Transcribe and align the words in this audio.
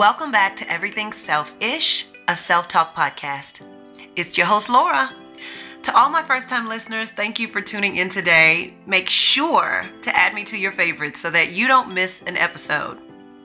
Welcome 0.00 0.32
back 0.32 0.56
to 0.56 0.72
Everything 0.72 1.12
Selfish, 1.12 2.06
a 2.26 2.34
self 2.34 2.68
talk 2.68 2.96
podcast. 2.96 3.62
It's 4.16 4.38
your 4.38 4.46
host, 4.46 4.70
Laura. 4.70 5.14
To 5.82 5.94
all 5.94 6.08
my 6.08 6.22
first 6.22 6.48
time 6.48 6.66
listeners, 6.66 7.10
thank 7.10 7.38
you 7.38 7.46
for 7.46 7.60
tuning 7.60 7.96
in 7.96 8.08
today. 8.08 8.72
Make 8.86 9.10
sure 9.10 9.84
to 10.00 10.16
add 10.16 10.32
me 10.32 10.42
to 10.44 10.56
your 10.56 10.72
favorites 10.72 11.20
so 11.20 11.30
that 11.32 11.52
you 11.52 11.68
don't 11.68 11.92
miss 11.92 12.22
an 12.22 12.38
episode. 12.38 12.96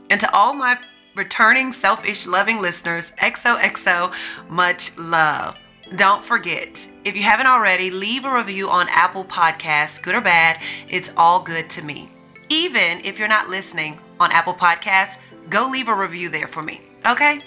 And 0.10 0.18
to 0.22 0.34
all 0.34 0.54
my 0.54 0.80
returning 1.14 1.74
selfish 1.74 2.26
loving 2.26 2.62
listeners, 2.62 3.12
XOXO, 3.22 4.14
much 4.48 4.98
love. 4.98 5.60
Don't 5.98 6.24
forget, 6.24 6.88
if 7.04 7.18
you 7.18 7.24
haven't 7.24 7.48
already, 7.48 7.92
leave 7.92 8.24
a 8.24 8.34
review 8.34 8.70
on 8.70 8.88
Apple 8.92 9.26
Podcasts, 9.26 10.02
good 10.02 10.16
or 10.16 10.22
bad, 10.22 10.62
it's 10.88 11.14
all 11.18 11.42
good 11.42 11.70
to 11.72 11.86
me. 11.86 12.08
Even 12.48 13.02
if 13.04 13.20
you're 13.20 13.28
not 13.28 13.50
listening 13.50 14.00
on 14.22 14.32
Apple 14.32 14.54
Podcasts, 14.54 15.18
go 15.50 15.70
leave 15.72 15.88
a 15.88 15.94
review 15.94 16.30
there 16.30 16.48
for 16.48 16.62
me, 16.62 16.82
okay? 17.06 17.40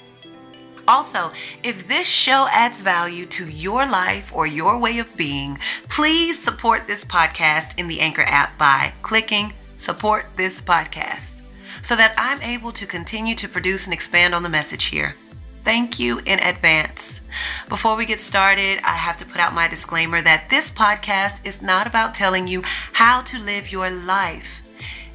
Also, 0.88 1.30
if 1.62 1.86
this 1.86 2.06
show 2.08 2.46
adds 2.50 2.80
value 2.80 3.26
to 3.26 3.46
your 3.50 3.86
life 3.86 4.34
or 4.34 4.46
your 4.46 4.78
way 4.78 4.98
of 4.98 5.16
being, 5.18 5.58
please 5.90 6.42
support 6.42 6.86
this 6.86 7.04
podcast 7.04 7.78
in 7.78 7.88
the 7.88 8.00
Anchor 8.00 8.24
app 8.26 8.56
by 8.56 8.94
clicking 9.02 9.52
support 9.76 10.24
this 10.36 10.62
podcast 10.62 11.42
so 11.82 11.94
that 11.94 12.14
I'm 12.16 12.40
able 12.40 12.72
to 12.72 12.86
continue 12.86 13.34
to 13.34 13.48
produce 13.48 13.84
and 13.84 13.92
expand 13.92 14.34
on 14.34 14.42
the 14.42 14.48
message 14.48 14.86
here. 14.86 15.14
Thank 15.62 15.98
you 15.98 16.20
in 16.24 16.40
advance. 16.40 17.20
Before 17.68 17.94
we 17.94 18.06
get 18.06 18.20
started, 18.20 18.80
I 18.82 18.96
have 18.96 19.18
to 19.18 19.26
put 19.26 19.40
out 19.42 19.52
my 19.52 19.68
disclaimer 19.68 20.22
that 20.22 20.48
this 20.48 20.70
podcast 20.70 21.46
is 21.46 21.60
not 21.60 21.86
about 21.86 22.14
telling 22.14 22.48
you 22.48 22.62
how 22.94 23.20
to 23.22 23.38
live 23.38 23.70
your 23.70 23.90
life. 23.90 24.62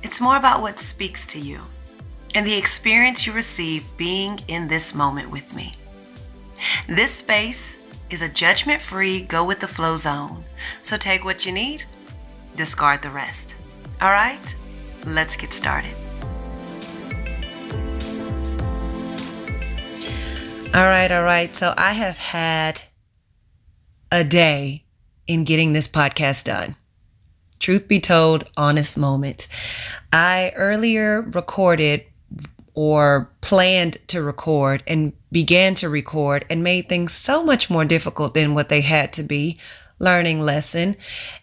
It's 0.04 0.22
more 0.22 0.38
about 0.38 0.62
what 0.62 0.78
speaks 0.78 1.26
to 1.28 1.40
you 1.40 1.62
and 2.36 2.46
the 2.46 2.58
experience 2.58 3.28
you 3.28 3.34
receive 3.34 3.96
being 3.98 4.40
in 4.48 4.68
this 4.68 4.96
moment 4.96 5.30
with 5.30 5.56
me. 5.56 5.76
This 6.88 7.14
space 7.14 7.78
is 8.10 8.22
a 8.22 8.30
judgment 8.32 8.82
free, 8.82 9.22
go 9.22 9.46
with 9.46 9.60
the 9.60 9.68
flow 9.68 9.96
zone. 9.96 10.44
So 10.82 10.98
take 10.98 11.24
what 11.24 11.46
you 11.46 11.52
need, 11.52 11.84
discard 12.56 13.02
the 13.02 13.10
rest. 13.10 13.58
All 14.02 14.12
right, 14.12 14.56
let's 15.06 15.36
get 15.36 15.54
started. 15.54 15.94
All 20.76 20.86
right, 20.86 21.12
all 21.12 21.24
right. 21.24 21.54
So 21.54 21.74
I 21.78 21.94
have 21.94 22.18
had 22.18 22.82
a 24.12 24.24
day 24.24 24.86
in 25.28 25.44
getting 25.44 25.74
this 25.74 25.88
podcast 25.88 26.46
done. 26.46 26.76
Truth 27.60 27.88
be 27.88 28.00
told, 28.00 28.46
honest 28.58 28.98
moment. 28.98 29.48
I 30.12 30.52
earlier 30.56 31.22
recorded 31.22 32.06
or 32.74 33.32
planned 33.42 33.94
to 34.08 34.22
record 34.22 34.84
and 34.88 35.14
began 35.32 35.76
to 35.76 35.90
record 35.90 36.46
and 36.50 36.64
made 36.64 36.90
things 36.90 37.14
so 37.14 37.44
much 37.44 37.70
more 37.70 37.86
difficult 37.86 38.34
than 38.34 38.54
what 38.54 38.70
they 38.70 38.82
had 38.82 39.14
to 39.14 39.24
be 39.24 39.60
learning 40.00 40.42
lesson. 40.42 40.96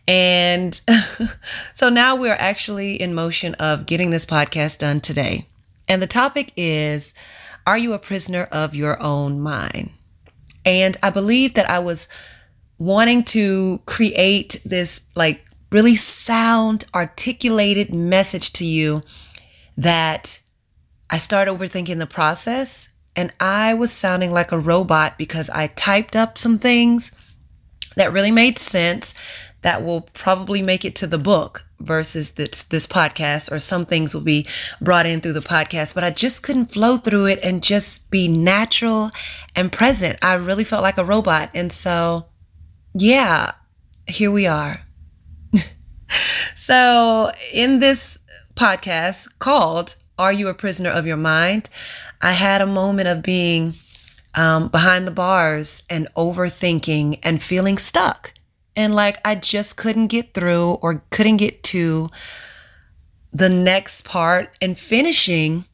And 0.06 0.78
so 1.74 1.88
now 1.88 2.16
we're 2.16 2.34
actually 2.34 3.00
in 3.00 3.14
motion 3.14 3.54
of 3.54 3.86
getting 3.86 4.10
this 4.10 4.26
podcast 4.26 4.78
done 4.78 5.00
today. 5.00 5.46
And 5.88 6.02
the 6.02 6.06
topic 6.06 6.52
is 6.56 7.14
are 7.66 7.78
you 7.78 7.92
a 7.92 7.98
prisoner 7.98 8.48
of 8.50 8.74
your 8.74 9.00
own 9.02 9.40
mind? 9.40 9.90
And 10.64 10.96
I 11.02 11.10
believe 11.10 11.54
that 11.54 11.68
I 11.68 11.78
was 11.78 12.08
wanting 12.78 13.22
to 13.22 13.80
create 13.86 14.60
this 14.64 15.08
like 15.14 15.44
really 15.70 15.96
sound, 15.96 16.84
articulated 16.94 17.94
message 17.94 18.52
to 18.54 18.64
you 18.64 19.02
that 19.76 20.40
I 21.10 21.18
started 21.18 21.50
overthinking 21.50 21.98
the 21.98 22.06
process 22.06 22.88
and 23.16 23.32
I 23.40 23.74
was 23.74 23.92
sounding 23.92 24.32
like 24.32 24.52
a 24.52 24.58
robot 24.58 25.18
because 25.18 25.50
I 25.50 25.66
typed 25.66 26.14
up 26.14 26.38
some 26.38 26.58
things 26.58 27.12
that 27.96 28.12
really 28.12 28.30
made 28.30 28.58
sense 28.58 29.14
that 29.62 29.82
will 29.82 30.02
probably 30.14 30.62
make 30.62 30.84
it 30.84 30.94
to 30.96 31.06
the 31.06 31.18
book 31.18 31.66
versus 31.80 32.32
this 32.32 32.62
this 32.64 32.86
podcast 32.86 33.50
or 33.50 33.58
some 33.58 33.84
things 33.84 34.14
will 34.14 34.22
be 34.22 34.46
brought 34.80 35.06
in 35.06 35.20
through 35.20 35.32
the 35.32 35.40
podcast 35.40 35.94
but 35.94 36.04
I 36.04 36.10
just 36.10 36.42
couldn't 36.42 36.66
flow 36.66 36.96
through 36.96 37.26
it 37.26 37.40
and 37.42 37.62
just 37.62 38.10
be 38.10 38.28
natural 38.28 39.10
and 39.56 39.72
present. 39.72 40.18
I 40.22 40.34
really 40.34 40.64
felt 40.64 40.82
like 40.82 40.98
a 40.98 41.04
robot 41.04 41.50
and 41.54 41.72
so 41.72 42.26
yeah, 42.94 43.52
here 44.06 44.30
we 44.30 44.46
are. 44.46 44.82
so 46.54 47.32
in 47.52 47.80
this 47.80 48.18
podcast 48.54 49.38
called 49.38 49.96
Are 50.20 50.32
You 50.32 50.48
a 50.48 50.54
Prisoner 50.54 50.90
of 50.90 51.06
Your 51.06 51.16
Mind? 51.16 51.70
I 52.20 52.32
had 52.32 52.60
a 52.60 52.66
moment 52.66 53.08
of 53.08 53.22
being 53.22 53.72
um, 54.34 54.68
behind 54.68 55.06
the 55.06 55.10
bars 55.10 55.82
and 55.88 56.06
overthinking 56.14 57.20
and 57.22 57.42
feeling 57.42 57.78
stuck 57.78 58.34
and 58.76 58.94
like 58.94 59.16
I 59.24 59.34
just 59.34 59.78
couldn't 59.78 60.08
get 60.08 60.34
through 60.34 60.78
or 60.82 61.02
couldn't 61.08 61.38
get 61.38 61.62
to 61.64 62.10
the 63.32 63.48
next 63.48 64.04
part 64.04 64.56
and 64.60 64.78
finishing 64.78 65.64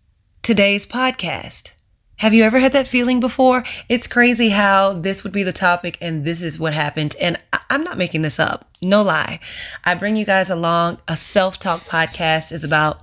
today's 0.42 0.86
podcast. 0.86 1.72
Have 2.18 2.32
you 2.32 2.44
ever 2.44 2.60
had 2.60 2.72
that 2.72 2.86
feeling 2.86 3.18
before? 3.18 3.64
It's 3.88 4.06
crazy 4.06 4.50
how 4.50 4.92
this 4.92 5.24
would 5.24 5.32
be 5.32 5.42
the 5.42 5.52
topic 5.52 5.98
and 6.00 6.24
this 6.24 6.40
is 6.40 6.60
what 6.60 6.72
happened. 6.72 7.16
And 7.20 7.36
I'm 7.68 7.82
not 7.82 7.98
making 7.98 8.22
this 8.22 8.38
up. 8.38 8.70
No 8.80 9.02
lie. 9.02 9.40
I 9.84 9.94
bring 9.96 10.16
you 10.16 10.24
guys 10.24 10.50
along. 10.50 10.98
A 11.08 11.16
self 11.16 11.58
talk 11.58 11.80
podcast 11.80 12.52
is 12.52 12.62
about 12.62 13.02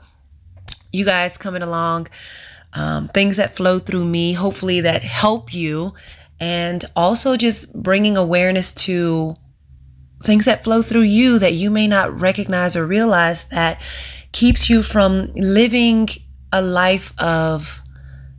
you 0.93 1.03
guys 1.03 1.37
coming 1.37 1.61
along, 1.61 2.07
um, 2.73 3.09
things 3.09 3.37
that 3.37 3.55
flow 3.55 3.79
through 3.79 4.05
me, 4.05 4.33
hopefully 4.33 4.79
that 4.81 5.01
help 5.01 5.53
you, 5.53 5.93
and 6.39 6.85
also 6.95 7.35
just 7.35 7.81
bringing 7.83 8.15
awareness 8.15 8.73
to 8.73 9.35
things 10.23 10.45
that 10.45 10.63
flow 10.63 10.81
through 10.81 11.01
you 11.01 11.37
that 11.39 11.53
you 11.53 11.69
may 11.69 11.87
not 11.87 12.17
recognize 12.19 12.77
or 12.77 12.87
realize 12.87 13.49
that 13.49 13.81
keeps 14.31 14.69
you 14.69 14.81
from 14.81 15.27
living 15.35 16.07
a 16.51 16.61
life 16.61 17.11
of 17.19 17.81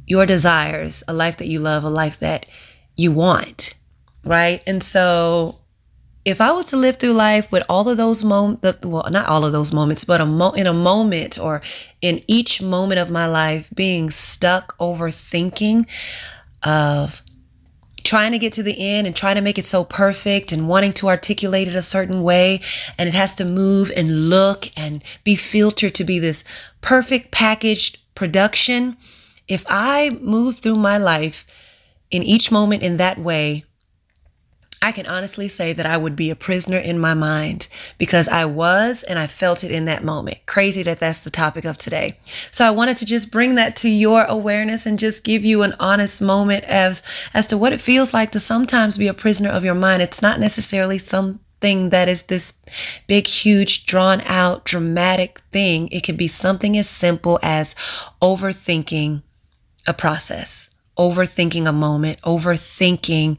your 0.06 0.26
desires, 0.26 1.03
a 1.09 1.12
life 1.12 1.36
that 1.38 1.47
you 1.47 1.60
love, 1.60 1.84
a 1.84 1.91
life 1.91 2.19
that 2.21 2.47
you 2.97 3.12
want, 3.12 3.75
right? 4.25 4.62
And 4.66 4.82
so 4.82 5.56
if 6.25 6.41
I 6.41 6.53
was 6.53 6.66
to 6.66 6.76
live 6.76 6.97
through 6.97 7.12
life 7.12 7.53
with 7.53 7.65
all 7.69 7.88
of 7.88 7.97
those 7.97 8.25
moments, 8.25 8.86
well, 8.86 9.06
not 9.10 9.26
all 9.26 9.44
of 9.44 9.53
those 9.53 9.72
moments, 9.72 10.04
but 10.04 10.21
a 10.21 10.25
mo- 10.25 10.53
in 10.53 10.66
a 10.66 10.72
moment 10.72 11.38
or 11.38 11.60
in 12.04 12.20
each 12.28 12.60
moment 12.60 13.00
of 13.00 13.09
my 13.09 13.25
life 13.25 13.70
being 13.75 14.10
stuck 14.10 14.76
overthinking 14.76 15.87
of 16.62 17.22
trying 18.03 18.31
to 18.31 18.38
get 18.38 18.53
to 18.53 18.62
the 18.62 18.76
end 18.78 19.06
and 19.06 19.16
trying 19.16 19.37
to 19.37 19.41
make 19.41 19.56
it 19.56 19.65
so 19.65 19.84
perfect 19.84 20.53
and 20.53 20.69
wanting 20.69 20.92
to 20.92 21.09
articulate 21.09 21.66
it 21.66 21.75
a 21.75 21.81
certain 21.81 22.22
way. 22.22 22.60
And 22.98 23.09
it 23.09 23.15
has 23.15 23.34
to 23.37 23.47
move 23.47 23.91
and 23.97 24.28
look 24.28 24.66
and 24.76 25.03
be 25.25 25.34
filtered 25.34 25.94
to 25.94 26.04
be 26.04 26.19
this 26.19 26.44
perfect 26.82 27.31
packaged 27.31 27.97
production. 28.15 28.98
If 29.48 29.65
I 29.66 30.10
move 30.21 30.59
through 30.59 30.76
my 30.76 30.98
life 30.98 31.47
in 32.10 32.22
each 32.22 32.53
moment 32.53 32.82
in 32.82 32.98
that 32.98 33.16
way, 33.16 33.65
I 34.84 34.93
can 34.93 35.06
honestly 35.06 35.49
say 35.49 35.72
that 35.72 35.87
I 35.87 35.97
would 35.97 36.15
be 36.15 36.28
a 36.28 36.37
prisoner 36.37 36.77
in 36.77 36.99
my 36.99 37.15
mind 37.15 37.69
because 37.97 38.28
I 38.28 38.45
was 38.45 39.03
and 39.03 39.19
I 39.19 39.27
felt 39.27 39.65
it 39.65 39.71
in 39.71 39.87
that 39.87 40.05
moment. 40.05 40.45
Crazy 40.45 40.83
that 40.83 40.99
that's 40.99 41.25
the 41.25 41.31
topic 41.31 41.65
of 41.65 41.78
today. 41.78 42.19
So 42.50 42.67
I 42.67 42.71
wanted 42.71 42.99
to 42.99 43.06
just 43.06 43.33
bring 43.33 43.55
that 43.55 43.77
to 43.77 43.89
your 43.89 44.25
awareness 44.25 44.84
and 44.84 44.99
just 44.99 45.25
give 45.25 45.43
you 45.43 45.62
an 45.62 45.72
honest 45.81 46.21
moment 46.21 46.65
as 46.65 47.03
as 47.33 47.47
to 47.47 47.56
what 47.56 47.72
it 47.72 47.81
feels 47.81 48.12
like 48.12 48.31
to 48.33 48.41
sometimes 48.41 48.99
be 48.99 49.06
a 49.06 49.15
prisoner 49.15 49.49
of 49.49 49.65
your 49.65 49.75
mind. 49.75 50.03
It's 50.03 50.21
not 50.21 50.39
necessarily 50.39 50.99
something 50.99 51.89
that 51.89 52.06
is 52.06 52.25
this 52.25 52.53
big, 53.07 53.27
huge, 53.27 53.86
drawn 53.86 54.21
out, 54.27 54.66
dramatic 54.66 55.39
thing. 55.51 55.89
It 55.92 56.03
could 56.03 56.19
be 56.19 56.28
something 56.28 56.77
as 56.77 56.91
simple 56.91 57.41
as 57.42 57.75
overthinking 58.21 59.22
a 59.86 59.95
process, 59.95 60.69
overthinking 60.98 61.66
a 61.66 61.72
moment, 61.72 62.21
overthinking 62.21 63.39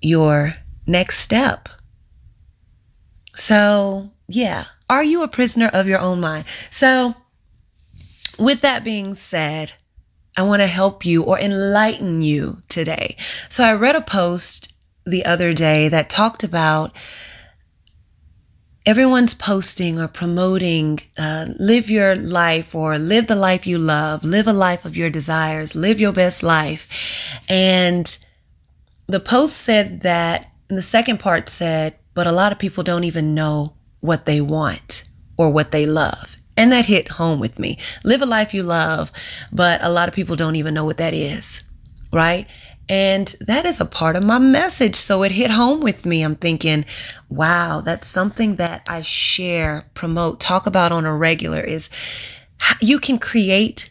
your 0.00 0.52
next 0.86 1.18
step. 1.18 1.68
So, 3.34 4.10
yeah, 4.28 4.64
are 4.88 5.04
you 5.04 5.22
a 5.22 5.28
prisoner 5.28 5.70
of 5.72 5.86
your 5.86 6.00
own 6.00 6.20
mind? 6.20 6.46
So, 6.46 7.14
with 8.38 8.60
that 8.62 8.84
being 8.84 9.14
said, 9.14 9.72
I 10.36 10.42
want 10.42 10.62
to 10.62 10.66
help 10.66 11.04
you 11.04 11.24
or 11.24 11.38
enlighten 11.38 12.22
you 12.22 12.58
today. 12.68 13.16
So, 13.48 13.64
I 13.64 13.72
read 13.74 13.96
a 13.96 14.00
post 14.00 14.74
the 15.06 15.24
other 15.24 15.54
day 15.54 15.88
that 15.88 16.10
talked 16.10 16.44
about 16.44 16.94
everyone's 18.86 19.34
posting 19.34 20.00
or 20.00 20.08
promoting 20.08 20.98
uh, 21.18 21.46
live 21.58 21.90
your 21.90 22.16
life 22.16 22.74
or 22.74 22.98
live 22.98 23.26
the 23.26 23.36
life 23.36 23.66
you 23.66 23.78
love, 23.78 24.24
live 24.24 24.46
a 24.46 24.52
life 24.52 24.84
of 24.84 24.96
your 24.96 25.10
desires, 25.10 25.74
live 25.74 26.00
your 26.00 26.12
best 26.12 26.42
life. 26.42 27.40
And 27.48 28.18
the 29.10 29.20
post 29.20 29.56
said 29.56 30.02
that, 30.02 30.46
and 30.68 30.78
the 30.78 30.82
second 30.82 31.18
part 31.20 31.48
said, 31.48 31.96
but 32.14 32.26
a 32.26 32.32
lot 32.32 32.52
of 32.52 32.58
people 32.58 32.84
don't 32.84 33.04
even 33.04 33.34
know 33.34 33.74
what 34.00 34.26
they 34.26 34.40
want 34.40 35.04
or 35.36 35.52
what 35.52 35.70
they 35.70 35.86
love. 35.86 36.36
And 36.56 36.72
that 36.72 36.86
hit 36.86 37.12
home 37.12 37.40
with 37.40 37.58
me. 37.58 37.78
Live 38.04 38.20
a 38.20 38.26
life 38.26 38.52
you 38.52 38.62
love, 38.62 39.10
but 39.52 39.82
a 39.82 39.88
lot 39.88 40.08
of 40.08 40.14
people 40.14 40.36
don't 40.36 40.56
even 40.56 40.74
know 40.74 40.84
what 40.84 40.98
that 40.98 41.14
is, 41.14 41.64
right? 42.12 42.46
And 42.88 43.34
that 43.46 43.64
is 43.64 43.80
a 43.80 43.84
part 43.84 44.16
of 44.16 44.24
my 44.24 44.38
message. 44.38 44.96
So 44.96 45.22
it 45.22 45.32
hit 45.32 45.52
home 45.52 45.80
with 45.80 46.04
me. 46.04 46.22
I'm 46.22 46.34
thinking, 46.34 46.84
wow, 47.28 47.80
that's 47.80 48.08
something 48.08 48.56
that 48.56 48.84
I 48.88 49.00
share, 49.00 49.84
promote, 49.94 50.40
talk 50.40 50.66
about 50.66 50.92
on 50.92 51.06
a 51.06 51.16
regular 51.16 51.60
is 51.60 51.88
you 52.80 52.98
can 52.98 53.18
create 53.18 53.90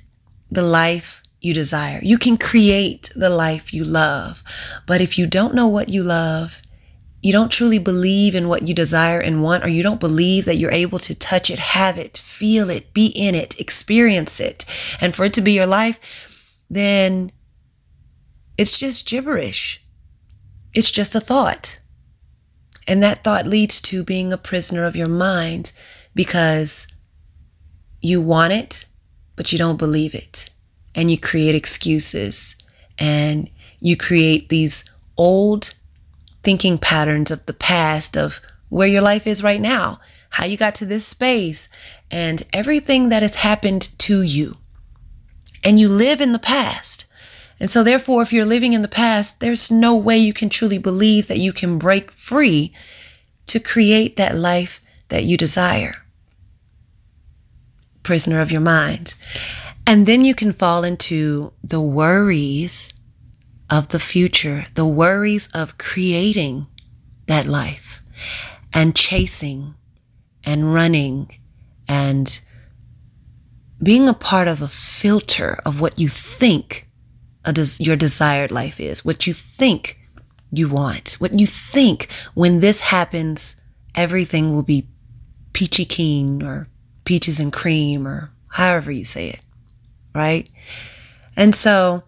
the 0.51 0.62
life 0.62 1.24
you 1.42 1.54
desire. 1.54 2.00
You 2.02 2.18
can 2.18 2.38
create 2.38 3.10
the 3.16 3.30
life 3.30 3.74
you 3.74 3.84
love. 3.86 4.44
But 4.86 5.02
if 5.02 5.18
you 5.18 5.26
don't 5.26 5.56
know 5.56 5.68
what 5.68 5.90
you 5.90 6.04
love, 6.04 6.62
you 7.22 7.34
don't 7.34 7.52
truly 7.52 7.80
believe 7.80 8.34
in 8.34 8.48
what 8.48 8.64
you 8.64 8.74
desire 8.74 9.20
and 9.20 9.44
want, 9.44 9.64
or 9.64 9.70
you 9.70 9.84
don't 9.84 10.00
believe 10.00 10.46
that 10.46 10.56
you're 10.56 10.72
able 10.72 11.00
to 11.00 11.18
touch 11.18 11.50
it, 11.50 11.60
have 11.60 11.98
it, 11.98 12.18
feel 12.18 12.70
it, 12.70 12.94
be 12.94 13.08
in 13.08 13.36
it, 13.36 13.60
experience 13.60 14.40
it, 14.40 14.66
and 15.02 15.14
for 15.14 15.26
it 15.26 15.34
to 15.34 15.42
be 15.42 15.52
your 15.52 15.66
life, 15.66 16.56
then 16.70 17.32
it's 18.58 18.80
just 18.80 19.08
gibberish. 19.08 19.84
It's 20.74 20.92
just 20.92 21.16
a 21.16 21.20
thought. 21.20 21.80
And 22.88 23.04
that 23.04 23.24
thought 23.24 23.46
leads 23.46 23.82
to 23.82 24.04
being 24.04 24.32
a 24.32 24.38
prisoner 24.38 24.86
of 24.86 24.96
your 24.96 25.08
mind 25.08 25.74
because 26.16 26.88
you 28.02 28.22
want 28.22 28.54
it, 28.54 28.86
but 29.36 29.52
you 29.52 29.58
don't 29.58 29.78
believe 29.78 30.16
it. 30.16 30.50
And 31.00 31.10
you 31.10 31.18
create 31.18 31.56
excuses 31.56 32.57
and 32.98 33.50
you 33.80 33.96
create 33.96 34.50
these 34.50 34.84
old 35.16 35.74
thinking 36.44 36.78
patterns 36.78 37.31
of 37.31 37.46
the 37.46 37.54
past 37.54 38.18
of 38.18 38.42
where 38.68 38.90
your 38.90 39.01
life 39.01 39.25
is 39.25 39.42
right 39.42 39.62
now, 39.62 40.00
how 40.31 40.44
you 40.44 40.57
got 40.57 40.75
to 40.75 40.86
this 40.86 41.07
space, 41.07 41.69
and 42.12 42.44
everything 42.51 43.07
that 43.07 43.22
has 43.22 43.36
happened 43.36 43.98
to 44.00 44.22
you. 44.24 44.56
And 45.63 45.80
you 45.80 45.88
live 45.88 46.19
in 46.19 46.34
the 46.34 46.38
past. 46.38 47.06
And 47.62 47.69
so, 47.69 47.81
therefore, 47.81 48.22
if 48.22 48.34
you're 48.34 48.44
living 48.44 48.74
in 48.74 48.81
the 48.81 48.90
past, 48.90 49.40
there's 49.40 49.72
no 49.72 49.95
way 49.95 50.18
you 50.18 50.34
can 50.34 50.50
truly 50.50 50.80
believe 50.80 51.28
that 51.28 51.40
you 51.40 51.54
can 51.54 51.80
break 51.80 52.12
free 52.12 52.74
to 53.48 53.62
create 53.62 54.18
that 54.18 54.36
life 54.36 54.81
that 55.07 55.24
you 55.24 55.38
desire. 55.38 55.94
Prisoner 58.04 58.42
of 58.42 58.52
your 58.52 58.60
mind. 58.60 59.13
And 59.90 60.06
then 60.06 60.24
you 60.24 60.36
can 60.36 60.54
fall 60.54 60.84
into 60.84 61.52
the 61.64 61.82
worries 61.82 62.94
of 63.72 63.88
the 63.88 63.98
future, 63.98 64.66
the 64.76 64.86
worries 64.86 65.50
of 65.52 65.80
creating 65.80 66.68
that 67.26 67.48
life 67.48 68.04
and 68.72 68.96
chasing 68.96 69.74
and 70.46 70.76
running 70.76 71.40
and 71.88 72.40
being 73.82 74.08
a 74.08 74.14
part 74.14 74.48
of 74.48 74.62
a 74.62 74.68
filter 74.68 75.58
of 75.66 75.82
what 75.82 75.98
you 75.98 76.08
think 76.08 76.88
des- 77.52 77.80
your 77.84 77.96
desired 77.96 78.52
life 78.52 78.80
is, 78.80 79.04
what 79.04 79.26
you 79.26 79.34
think 79.34 80.00
you 80.52 80.70
want, 80.70 81.14
what 81.14 81.40
you 81.40 81.48
think 81.48 82.12
when 82.36 82.60
this 82.60 82.80
happens, 82.80 83.60
everything 83.96 84.52
will 84.52 84.62
be 84.62 84.88
peachy 85.54 85.86
keen 85.86 86.44
or 86.44 86.68
peaches 87.06 87.40
and 87.40 87.52
cream 87.52 88.08
or 88.08 88.30
however 88.52 88.92
you 88.92 89.04
say 89.04 89.30
it, 89.30 89.40
right? 90.14 90.50
And 91.36 91.54
so 91.56 92.04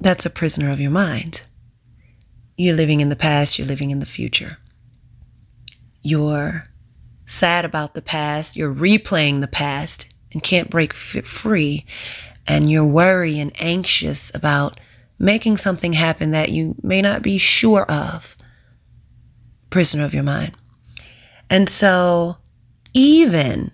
that's 0.00 0.26
a 0.26 0.30
prisoner 0.30 0.70
of 0.70 0.80
your 0.80 0.90
mind. 0.90 1.42
You're 2.56 2.76
living 2.76 3.00
in 3.00 3.08
the 3.08 3.16
past, 3.16 3.58
you're 3.58 3.68
living 3.68 3.90
in 3.90 4.00
the 4.00 4.06
future. 4.06 4.58
You're 6.02 6.64
sad 7.24 7.64
about 7.64 7.94
the 7.94 8.02
past, 8.02 8.56
you're 8.56 8.74
replaying 8.74 9.40
the 9.40 9.48
past 9.48 10.14
and 10.32 10.42
can't 10.42 10.70
break 10.70 10.92
free, 10.92 11.84
and 12.46 12.70
you're 12.70 12.86
worried 12.86 13.38
and 13.38 13.52
anxious 13.60 14.34
about 14.34 14.78
making 15.18 15.56
something 15.56 15.92
happen 15.92 16.32
that 16.32 16.50
you 16.50 16.74
may 16.82 17.00
not 17.00 17.22
be 17.22 17.38
sure 17.38 17.84
of. 17.84 18.36
Prisoner 19.70 20.04
of 20.04 20.14
your 20.14 20.24
mind. 20.24 20.56
And 21.48 21.68
so, 21.68 22.38
even 22.92 23.70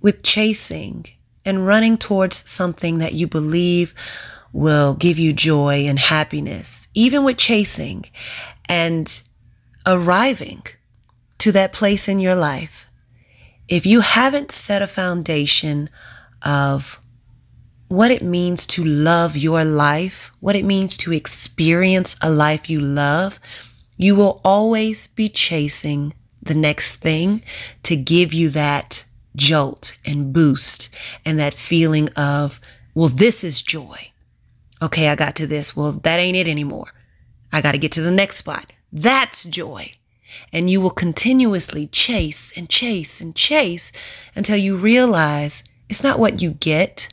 with 0.00 0.22
chasing 0.22 1.06
and 1.44 1.66
running 1.66 1.96
towards 1.96 2.48
something 2.48 2.98
that 2.98 3.14
you 3.14 3.26
believe 3.26 3.94
will 4.52 4.94
give 4.94 5.18
you 5.18 5.32
joy 5.32 5.84
and 5.86 5.98
happiness, 5.98 6.88
even 6.94 7.24
with 7.24 7.36
chasing 7.36 8.04
and 8.68 9.22
arriving 9.86 10.62
to 11.38 11.52
that 11.52 11.72
place 11.72 12.08
in 12.08 12.20
your 12.20 12.36
life. 12.36 12.86
If 13.68 13.84
you 13.84 14.00
haven't 14.00 14.52
set 14.52 14.82
a 14.82 14.86
foundation 14.86 15.90
of 16.42 17.00
what 17.88 18.10
it 18.10 18.22
means 18.22 18.66
to 18.66 18.84
love 18.84 19.36
your 19.36 19.64
life, 19.64 20.30
what 20.40 20.56
it 20.56 20.64
means 20.64 20.96
to 20.98 21.12
experience 21.12 22.16
a 22.22 22.30
life 22.30 22.70
you 22.70 22.80
love, 22.80 23.40
you 23.96 24.16
will 24.16 24.40
always 24.44 25.06
be 25.06 25.28
chasing 25.28 26.14
the 26.42 26.54
next 26.54 26.96
thing 26.96 27.42
to 27.82 27.96
give 27.96 28.32
you 28.32 28.50
that 28.50 29.04
jolt 29.36 29.98
and 30.06 30.32
boost 30.32 30.94
and 31.24 31.38
that 31.38 31.54
feeling 31.54 32.08
of, 32.16 32.60
well, 32.94 33.08
this 33.08 33.44
is 33.44 33.62
joy. 33.62 34.10
Okay, 34.82 35.08
I 35.08 35.14
got 35.14 35.36
to 35.36 35.46
this. 35.46 35.76
Well, 35.76 35.92
that 35.92 36.20
ain't 36.20 36.36
it 36.36 36.48
anymore. 36.48 36.92
I 37.52 37.60
got 37.60 37.72
to 37.72 37.78
get 37.78 37.92
to 37.92 38.02
the 38.02 38.10
next 38.10 38.36
spot. 38.36 38.72
That's 38.92 39.44
joy. 39.44 39.92
And 40.52 40.68
you 40.68 40.80
will 40.80 40.90
continuously 40.90 41.86
chase 41.86 42.56
and 42.56 42.68
chase 42.68 43.20
and 43.20 43.34
chase 43.34 43.92
until 44.34 44.56
you 44.56 44.76
realize 44.76 45.64
it's 45.88 46.02
not 46.02 46.18
what 46.18 46.40
you 46.40 46.50
get. 46.52 47.12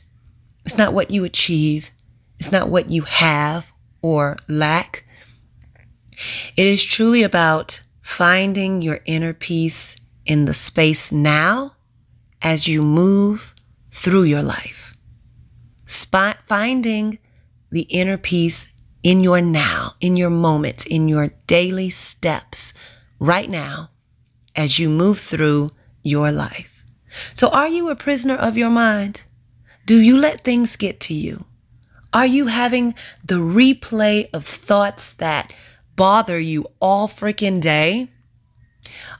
It's 0.64 0.78
not 0.78 0.92
what 0.92 1.10
you 1.10 1.24
achieve. 1.24 1.90
It's 2.38 2.52
not 2.52 2.68
what 2.68 2.90
you 2.90 3.02
have 3.02 3.72
or 4.00 4.36
lack. 4.48 5.04
It 6.56 6.66
is 6.66 6.84
truly 6.84 7.22
about 7.22 7.82
finding 8.00 8.82
your 8.82 9.00
inner 9.06 9.32
peace 9.32 9.96
in 10.26 10.44
the 10.44 10.54
space 10.54 11.10
now 11.12 11.76
as 12.42 12.68
you 12.68 12.82
move 12.82 13.54
through 13.90 14.24
your 14.24 14.42
life. 14.42 14.96
Spot, 15.86 16.38
finding 16.46 17.18
the 17.70 17.82
inner 17.82 18.18
peace 18.18 18.74
in 19.02 19.20
your 19.20 19.40
now, 19.40 19.92
in 20.00 20.16
your 20.16 20.30
moments, 20.30 20.86
in 20.86 21.08
your 21.08 21.28
daily 21.46 21.90
steps 21.90 22.74
right 23.18 23.48
now 23.48 23.90
as 24.54 24.78
you 24.78 24.88
move 24.88 25.18
through 25.18 25.70
your 26.02 26.30
life. 26.30 26.84
So, 27.34 27.48
are 27.48 27.68
you 27.68 27.88
a 27.90 27.96
prisoner 27.96 28.36
of 28.36 28.56
your 28.56 28.70
mind? 28.70 29.24
Do 29.86 30.00
you 30.00 30.18
let 30.18 30.42
things 30.42 30.76
get 30.76 31.00
to 31.00 31.14
you? 31.14 31.44
Are 32.12 32.26
you 32.26 32.46
having 32.46 32.94
the 33.24 33.36
replay 33.36 34.28
of 34.32 34.44
thoughts 34.44 35.14
that 35.14 35.52
bother 35.96 36.38
you 36.38 36.66
all 36.80 37.08
freaking 37.08 37.60
day? 37.60 38.08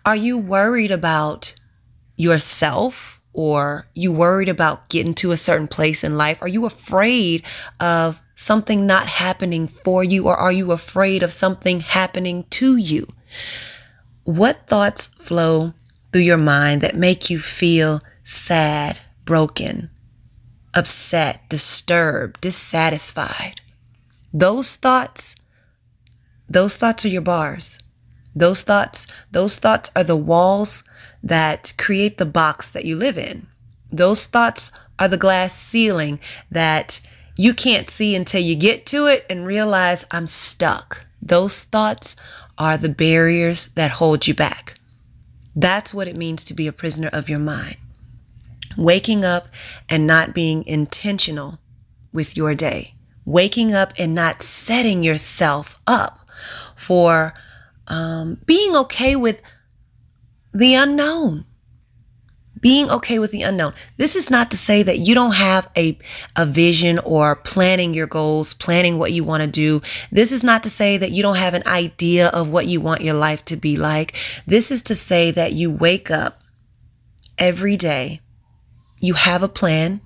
Are 0.05 0.17
you 0.17 0.39
worried 0.39 0.91
about 0.91 1.55
yourself 2.23 3.21
or 3.33 3.87
you 3.95 4.13
worried 4.13 4.49
about 4.49 4.89
getting 4.89 5.15
to 5.15 5.33
a 5.33 5.37
certain 5.37 5.69
place 5.69 6.05
in 6.05 6.17
life? 6.17 6.41
Are 6.43 6.49
you 6.49 6.67
afraid 6.67 7.45
of 7.81 8.21
something 8.35 8.87
not 8.87 9.07
happening 9.07 9.67
for 9.67 10.05
you, 10.05 10.27
or 10.27 10.37
are 10.37 10.53
you 10.53 10.73
afraid 10.73 11.23
of 11.23 11.33
something 11.33 11.81
happening 11.81 12.45
to 12.51 12.77
you? 12.77 13.07
What 14.25 14.67
thoughts 14.67 15.07
flow 15.07 15.75
through 16.13 16.23
your 16.23 16.39
mind 16.39 16.81
that 16.83 16.95
make 16.95 17.31
you 17.31 17.39
feel 17.39 18.01
sad, 18.23 19.01
broken, 19.25 19.91
upset, 20.75 21.49
disturbed, 21.49 22.41
dissatisfied? 22.41 23.61
Those 24.33 24.77
thoughts, 24.77 25.37
those 26.49 26.77
thoughts 26.77 27.05
are 27.05 27.09
your 27.09 27.23
bars. 27.23 27.79
Those 28.35 28.63
thoughts, 28.63 29.07
those 29.31 29.57
thoughts 29.57 29.91
are 29.95 30.05
the 30.05 30.17
walls 30.17 30.85
that 31.23 31.73
create 31.79 32.19
the 32.19 32.27
box 32.27 32.69
that 32.71 32.85
you 32.85 32.97
live 32.97 33.17
in. 33.17 33.47
Those 33.91 34.27
thoughts 34.27 34.79
are 34.99 35.09
the 35.09 35.17
glass 35.17 35.57
ceiling 35.57 36.19
that 36.51 37.01
you 37.37 37.55
can't 37.55 37.91
see 37.91 38.15
until 38.15 38.41
you 38.41 38.55
get 38.55 38.87
to 38.87 39.07
it 39.07 39.27
and 39.29 39.47
realize 39.47 40.05
I'm 40.11 40.27
stuck. 40.27 41.07
Those 41.21 41.65
thoughts 41.65 42.17
are 42.59 42.77
the 42.77 42.89
barriers 42.89 43.73
that 43.75 43.93
hold 43.93 44.27
you 44.27 44.35
back. 44.35 44.75
That's 45.55 45.93
what 45.93 46.09
it 46.09 46.17
means 46.17 46.45
to 46.45 46.55
be 46.55 46.67
a 46.67 46.73
prisoner 46.73 47.11
of 47.13 47.29
your 47.29 47.39
mind. 47.39 47.77
Waking 48.77 49.25
up 49.25 49.49
and 49.89 50.07
not 50.07 50.35
being 50.35 50.65
intentional 50.67 51.59
with 52.13 52.37
your 52.37 52.55
day. 52.55 52.95
Waking 53.25 53.75
up 53.75 53.93
and 53.99 54.15
not 54.15 54.43
setting 54.43 55.03
yourself 55.03 55.81
up 55.87 56.19
for 56.75 57.35
um, 57.89 58.39
being 58.47 58.75
okay 58.77 59.15
with 59.15 59.43
the 60.53 60.75
unknown 60.75 61.45
being 62.61 62.89
okay 62.91 63.19
with 63.19 63.33
the 63.33 63.43
unknown. 63.43 63.73
This 63.97 64.15
is 64.15 64.31
not 64.31 64.51
to 64.53 64.57
say 64.57 64.85
that 64.85 64.99
you 64.99 65.15
don't 65.17 65.35
have 65.35 65.69
a, 65.77 65.99
a 66.37 66.47
vision 66.47 67.01
or 67.01 67.35
planning 67.35 67.93
your 67.93 68.07
goals, 68.07 68.55
planning 68.55 68.99
what 68.99 69.11
you 69.11 69.25
want 69.25 69.43
to 69.43 69.51
do. 69.51 69.81
This 70.13 70.31
is 70.31 70.45
not 70.45 70.63
to 70.63 70.71
say 70.71 70.97
that 70.97 71.11
you 71.11 71.23
don't 71.23 71.39
have 71.39 71.55
an 71.55 71.67
idea 71.67 72.29
of 72.29 72.51
what 72.51 72.67
you 72.69 72.81
want 72.81 73.01
your 73.01 73.15
life 73.15 73.45
to 73.47 73.57
be 73.57 73.77
like. 73.77 74.15
This 74.47 74.71
is 74.71 74.83
to 74.85 74.95
say 74.95 75.33
that 75.33 75.55
you 75.55 75.73
wake 75.73 76.09
up 76.09 76.35
every 77.37 77.77
day 77.77 78.21
you 79.03 79.15
have 79.15 79.43
a 79.43 79.49
plan 79.49 80.01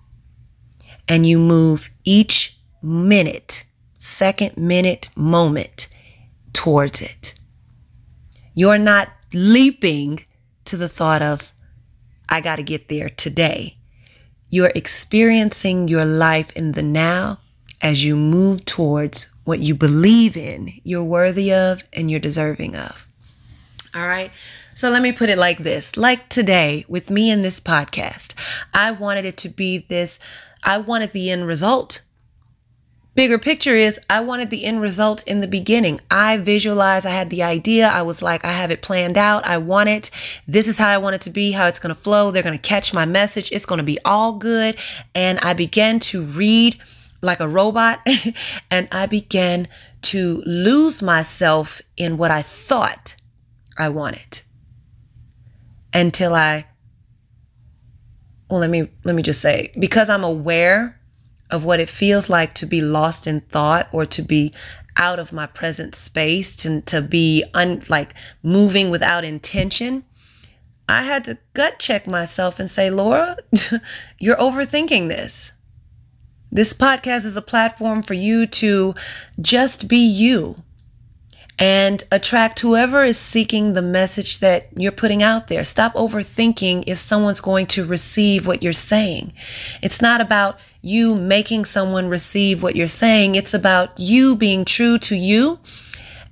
and 1.06 1.26
you 1.26 1.38
move 1.38 1.90
each 2.02 2.56
minute, 2.82 3.64
second, 3.94 4.56
minute, 4.56 5.10
moment 5.14 5.88
towards 6.54 7.02
it. 7.02 7.34
You're 8.54 8.78
not 8.78 9.08
leaping 9.34 10.20
to 10.66 10.76
the 10.76 10.88
thought 10.88 11.22
of, 11.22 11.52
I 12.28 12.40
got 12.40 12.56
to 12.56 12.62
get 12.62 12.88
there 12.88 13.08
today. 13.08 13.76
You're 14.48 14.72
experiencing 14.74 15.88
your 15.88 16.04
life 16.04 16.54
in 16.56 16.72
the 16.72 16.82
now 16.82 17.40
as 17.82 18.04
you 18.04 18.16
move 18.16 18.64
towards 18.64 19.34
what 19.44 19.60
you 19.60 19.74
believe 19.74 20.36
in, 20.36 20.68
you're 20.82 21.04
worthy 21.04 21.52
of, 21.52 21.84
and 21.92 22.10
you're 22.10 22.20
deserving 22.20 22.74
of. 22.74 23.06
All 23.94 24.06
right. 24.06 24.30
So 24.74 24.90
let 24.90 25.02
me 25.02 25.12
put 25.12 25.30
it 25.30 25.38
like 25.38 25.58
this 25.58 25.96
like 25.96 26.28
today 26.28 26.84
with 26.88 27.10
me 27.10 27.30
in 27.30 27.42
this 27.42 27.60
podcast, 27.60 28.34
I 28.74 28.90
wanted 28.90 29.24
it 29.24 29.36
to 29.38 29.48
be 29.48 29.78
this, 29.78 30.18
I 30.62 30.78
wanted 30.78 31.12
the 31.12 31.30
end 31.30 31.46
result. 31.46 32.02
Bigger 33.16 33.38
picture 33.38 33.74
is 33.74 33.98
I 34.10 34.20
wanted 34.20 34.50
the 34.50 34.66
end 34.66 34.82
result 34.82 35.26
in 35.26 35.40
the 35.40 35.46
beginning. 35.46 36.02
I 36.10 36.36
visualized, 36.36 37.06
I 37.06 37.12
had 37.12 37.30
the 37.30 37.42
idea. 37.42 37.88
I 37.88 38.02
was 38.02 38.20
like, 38.20 38.44
I 38.44 38.52
have 38.52 38.70
it 38.70 38.82
planned 38.82 39.16
out. 39.16 39.46
I 39.46 39.56
want 39.56 39.88
it. 39.88 40.10
This 40.46 40.68
is 40.68 40.76
how 40.76 40.88
I 40.88 40.98
want 40.98 41.16
it 41.16 41.22
to 41.22 41.30
be, 41.30 41.52
how 41.52 41.66
it's 41.66 41.78
going 41.78 41.94
to 41.94 42.00
flow. 42.00 42.30
They're 42.30 42.42
going 42.42 42.58
to 42.58 42.68
catch 42.68 42.92
my 42.92 43.06
message. 43.06 43.50
It's 43.52 43.64
going 43.64 43.78
to 43.78 43.84
be 43.84 43.98
all 44.04 44.34
good. 44.34 44.76
And 45.14 45.38
I 45.38 45.54
began 45.54 45.98
to 46.00 46.24
read 46.24 46.76
like 47.22 47.40
a 47.40 47.48
robot 47.48 48.06
and 48.70 48.86
I 48.92 49.06
began 49.06 49.66
to 50.02 50.42
lose 50.44 51.02
myself 51.02 51.80
in 51.96 52.18
what 52.18 52.30
I 52.30 52.42
thought 52.42 53.16
I 53.78 53.88
wanted 53.88 54.42
until 55.94 56.34
I 56.34 56.66
well 58.50 58.60
let 58.60 58.68
me 58.68 58.90
let 59.04 59.14
me 59.14 59.22
just 59.22 59.40
say 59.40 59.72
because 59.78 60.10
I'm 60.10 60.22
aware 60.22 60.95
of 61.50 61.64
what 61.64 61.80
it 61.80 61.88
feels 61.88 62.28
like 62.28 62.52
to 62.54 62.66
be 62.66 62.80
lost 62.80 63.26
in 63.26 63.40
thought 63.40 63.88
or 63.92 64.04
to 64.06 64.22
be 64.22 64.52
out 64.96 65.18
of 65.18 65.32
my 65.32 65.46
present 65.46 65.94
space 65.94 66.56
to, 66.56 66.80
to 66.82 67.02
be 67.02 67.44
un, 67.54 67.80
like 67.88 68.14
moving 68.42 68.90
without 68.90 69.24
intention 69.24 70.04
I 70.88 71.02
had 71.02 71.24
to 71.24 71.38
gut 71.52 71.78
check 71.78 72.06
myself 72.06 72.58
and 72.58 72.70
say 72.70 72.90
Laura 72.90 73.36
you're 74.18 74.36
overthinking 74.36 75.08
this 75.08 75.52
this 76.50 76.72
podcast 76.72 77.26
is 77.26 77.36
a 77.36 77.42
platform 77.42 78.02
for 78.02 78.14
you 78.14 78.46
to 78.46 78.94
just 79.40 79.88
be 79.88 79.98
you 79.98 80.54
and 81.58 82.04
attract 82.12 82.60
whoever 82.60 83.02
is 83.02 83.18
seeking 83.18 83.72
the 83.72 83.82
message 83.82 84.40
that 84.40 84.66
you're 84.76 84.92
putting 84.92 85.22
out 85.22 85.48
there. 85.48 85.64
Stop 85.64 85.94
overthinking 85.94 86.84
if 86.86 86.98
someone's 86.98 87.40
going 87.40 87.66
to 87.66 87.84
receive 87.84 88.46
what 88.46 88.62
you're 88.62 88.72
saying. 88.74 89.32
It's 89.82 90.02
not 90.02 90.20
about 90.20 90.60
you 90.86 91.14
making 91.14 91.64
someone 91.64 92.08
receive 92.08 92.62
what 92.62 92.76
you're 92.76 92.86
saying, 92.86 93.34
it's 93.34 93.52
about 93.52 93.98
you 93.98 94.36
being 94.36 94.64
true 94.64 94.98
to 94.98 95.16
you, 95.16 95.58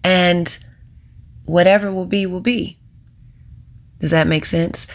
and 0.04 0.58
whatever 1.44 1.92
will 1.92 2.06
be, 2.06 2.24
will 2.24 2.40
be. 2.40 2.78
Does 3.98 4.12
that 4.12 4.28
make 4.28 4.44
sense? 4.44 4.86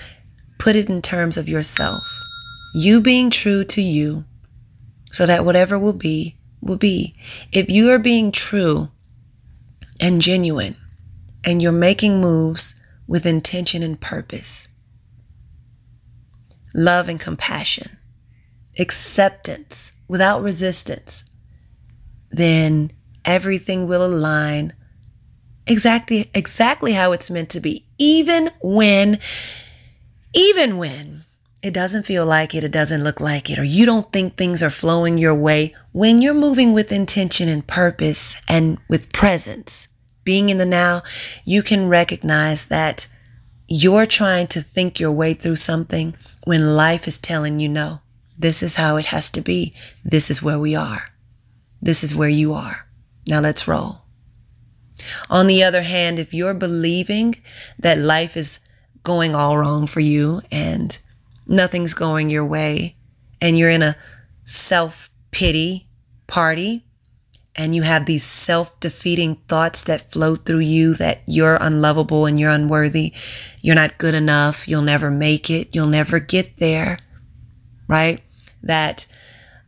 Put 0.58 0.76
it 0.76 0.90
in 0.90 1.02
terms 1.02 1.38
of 1.38 1.50
yourself. 1.50 2.22
You 2.74 3.02
being 3.02 3.30
true 3.30 3.64
to 3.66 3.82
you, 3.82 4.24
so 5.12 5.26
that 5.26 5.44
whatever 5.44 5.78
will 5.78 5.94
be, 5.94 6.38
will 6.62 6.78
be. 6.78 7.16
If 7.52 7.70
you 7.70 7.92
are 7.92 8.00
being 8.00 8.32
true, 8.32 8.90
and 10.00 10.22
genuine, 10.22 10.78
and 11.46 11.62
you're 11.62 11.72
making 11.72 12.22
moves 12.22 12.82
with 13.08 13.26
intention 13.26 13.84
and 13.84 14.00
purpose, 14.00 14.70
love 16.74 17.10
and 17.10 17.20
compassion, 17.20 17.99
acceptance 18.80 19.94
without 20.08 20.42
resistance, 20.42 21.24
then 22.32 22.92
everything 23.26 23.88
will 23.88 24.06
align 24.06 24.74
exactly 25.68 26.30
exactly 26.34 26.94
how 26.94 27.12
it's 27.12 27.30
meant 27.30 27.50
to 27.50 27.60
be 27.60 27.86
even 28.00 28.50
when 28.64 29.20
even 30.34 30.78
when 30.78 31.22
it 31.62 31.74
doesn't 31.74 32.06
feel 32.06 32.26
like 32.26 32.56
it, 32.56 32.64
it 32.64 32.72
doesn't 32.72 33.04
look 33.04 33.20
like 33.20 33.50
it, 33.50 33.60
or 33.60 33.64
you 33.64 33.86
don't 33.86 34.12
think 34.14 34.36
things 34.36 34.64
are 34.64 34.70
flowing 34.70 35.18
your 35.18 35.36
way, 35.36 35.76
when 35.92 36.22
you're 36.22 36.34
moving 36.34 36.74
with 36.74 36.92
intention 36.92 37.50
and 37.50 37.68
purpose 37.68 38.42
and 38.48 38.80
with 38.90 39.12
presence, 39.12 39.90
being 40.24 40.50
in 40.50 40.58
the 40.58 40.66
now, 40.66 41.02
you 41.44 41.62
can 41.62 41.90
recognize 41.90 42.68
that 42.68 43.08
you're 43.68 44.06
trying 44.06 44.48
to 44.48 44.62
think 44.62 45.00
your 45.00 45.12
way 45.12 45.34
through 45.34 45.58
something 45.58 46.16
when 46.46 46.76
life 46.76 47.08
is 47.08 47.18
telling 47.18 47.60
you 47.60 47.68
no. 47.68 48.00
This 48.40 48.64
is 48.64 48.76
how 48.76 48.96
it 48.96 49.08
has 49.08 49.30
to 49.32 49.42
be. 49.42 49.74
This 50.04 50.32
is 50.32 50.42
where 50.42 50.58
we 50.58 50.74
are. 50.74 51.04
This 51.82 52.04
is 52.04 52.16
where 52.16 52.30
you 52.30 52.54
are. 52.54 52.88
Now 53.28 53.42
let's 53.42 53.68
roll. 53.68 54.04
On 55.30 55.48
the 55.48 55.62
other 55.62 55.82
hand, 55.82 56.20
if 56.20 56.34
you're 56.34 56.54
believing 56.54 57.36
that 57.78 57.98
life 57.98 58.38
is 58.38 58.62
going 59.04 59.36
all 59.36 59.58
wrong 59.58 59.88
for 59.88 60.00
you 60.00 60.42
and 60.52 60.98
nothing's 61.46 61.94
going 61.94 62.30
your 62.30 62.46
way, 62.46 62.96
and 63.42 63.58
you're 63.58 63.70
in 63.70 63.82
a 63.82 63.96
self 64.46 65.10
pity 65.32 65.88
party, 66.28 66.86
and 67.56 67.76
you 67.76 67.82
have 67.82 68.06
these 68.06 68.24
self 68.24 68.80
defeating 68.80 69.36
thoughts 69.48 69.84
that 69.84 70.02
flow 70.02 70.36
through 70.36 70.60
you 70.60 70.94
that 70.96 71.20
you're 71.28 71.58
unlovable 71.60 72.26
and 72.26 72.40
you're 72.40 72.52
unworthy, 72.52 73.14
you're 73.62 73.76
not 73.76 73.98
good 73.98 74.16
enough, 74.16 74.68
you'll 74.68 74.82
never 74.82 75.12
make 75.12 75.50
it, 75.50 75.76
you'll 75.76 75.88
never 75.88 76.20
get 76.20 76.58
there, 76.58 76.98
right? 77.88 78.22
That 78.62 79.08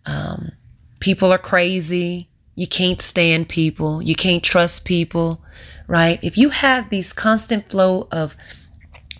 um, 0.06 0.52
people 1.00 1.32
are 1.32 1.38
crazy, 1.38 2.30
you 2.56 2.68
can't 2.68 3.02
stand 3.02 3.50
people, 3.50 4.02
you 4.02 4.16
can't 4.16 4.44
trust 4.44 4.86
people, 4.86 5.42
right? 5.88 6.20
If 6.22 6.38
you 6.38 6.50
have 6.50 6.90
these 6.90 7.14
constant 7.14 7.70
flow 7.70 8.08
of 8.12 8.36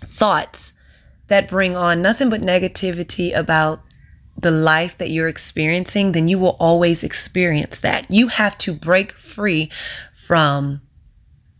thoughts 0.00 0.74
that 1.28 1.48
bring 1.48 1.76
on 1.76 2.02
nothing 2.02 2.28
but 2.30 2.40
negativity 2.40 3.36
about 3.36 3.80
the 4.36 4.50
life 4.50 4.96
that 4.98 5.10
you're 5.10 5.28
experiencing, 5.28 6.12
then 6.12 6.28
you 6.28 6.38
will 6.38 6.56
always 6.58 7.04
experience 7.04 7.80
that. 7.80 8.06
You 8.10 8.28
have 8.28 8.58
to 8.58 8.72
break 8.72 9.12
free 9.12 9.70
from 10.12 10.82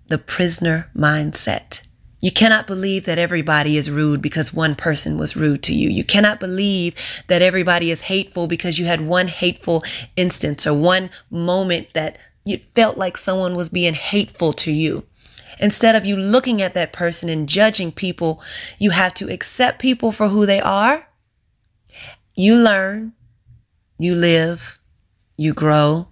the 0.09 0.19
prisoner 0.19 0.91
mindset. 0.95 1.87
You 2.23 2.31
cannot 2.31 2.69
believe 2.69 3.05
that 3.07 3.19
everybody 3.19 3.77
is 3.77 3.91
rude 3.91 4.23
because 4.23 4.55
one 4.55 4.77
person 4.77 5.19
was 5.19 5.37
rude 5.37 5.61
to 5.65 5.75
you. 5.75 5.91
You 5.91 6.05
cannot 6.05 6.39
believe 6.39 6.95
that 7.27 7.43
everybody 7.43 7.91
is 7.91 8.03
hateful 8.03 8.47
because 8.47 8.79
you 8.79 8.87
had 8.87 9.01
one 9.01 9.27
hateful 9.27 9.83
instance 10.15 10.65
or 10.65 10.73
one 10.79 11.11
moment 11.31 11.95
that 11.95 12.17
you 12.45 12.59
felt 12.59 12.97
like 12.97 13.17
someone 13.17 13.57
was 13.57 13.69
being 13.69 13.95
hateful 13.95 14.53
to 14.53 14.71
you. 14.71 15.05
Instead 15.59 15.97
of 15.97 16.07
you 16.07 16.17
looking 16.17 16.63
at 16.63 16.75
that 16.75 16.93
person 16.93 17.29
and 17.29 17.49
judging 17.49 17.91
people, 17.91 18.41
you 18.79 18.91
have 18.91 19.15
to 19.15 19.29
accept 19.29 19.81
people 19.81 20.13
for 20.13 20.29
who 20.29 20.47
they 20.47 20.61
are. 20.61 21.09
You 22.37 22.55
learn, 22.55 23.15
you 23.99 24.15
live, 24.15 24.79
you 25.37 25.53
grow, 25.53 26.07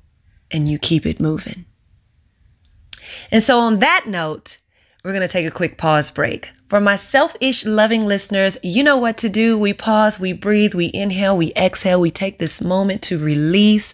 and 0.51 0.67
you 0.67 0.77
keep 0.77 1.07
it 1.07 1.21
moving. 1.21 1.67
And 3.31 3.43
so, 3.45 3.61
on 3.61 3.79
that 3.79 4.07
note, 4.07 4.59
we're 5.05 5.13
going 5.13 5.27
to 5.27 5.29
take 5.29 5.47
a 5.47 5.51
quick 5.51 5.79
pause 5.79 6.11
break. 6.11 6.51
For 6.67 6.81
my 6.81 6.97
selfish 6.97 7.65
loving 7.65 8.07
listeners, 8.07 8.59
you 8.63 8.85
know 8.85 8.97
what 8.97 9.17
to 9.19 9.29
do. 9.29 9.59
We 9.59 9.73
pause, 9.73 10.21
we 10.21 10.33
breathe, 10.33 10.75
we 10.75 10.91
inhale, 10.95 11.37
we 11.37 11.53
exhale, 11.57 12.01
we 12.01 12.11
take 12.11 12.39
this 12.39 12.63
moment 12.63 13.03
to 13.03 13.19
release 13.19 13.93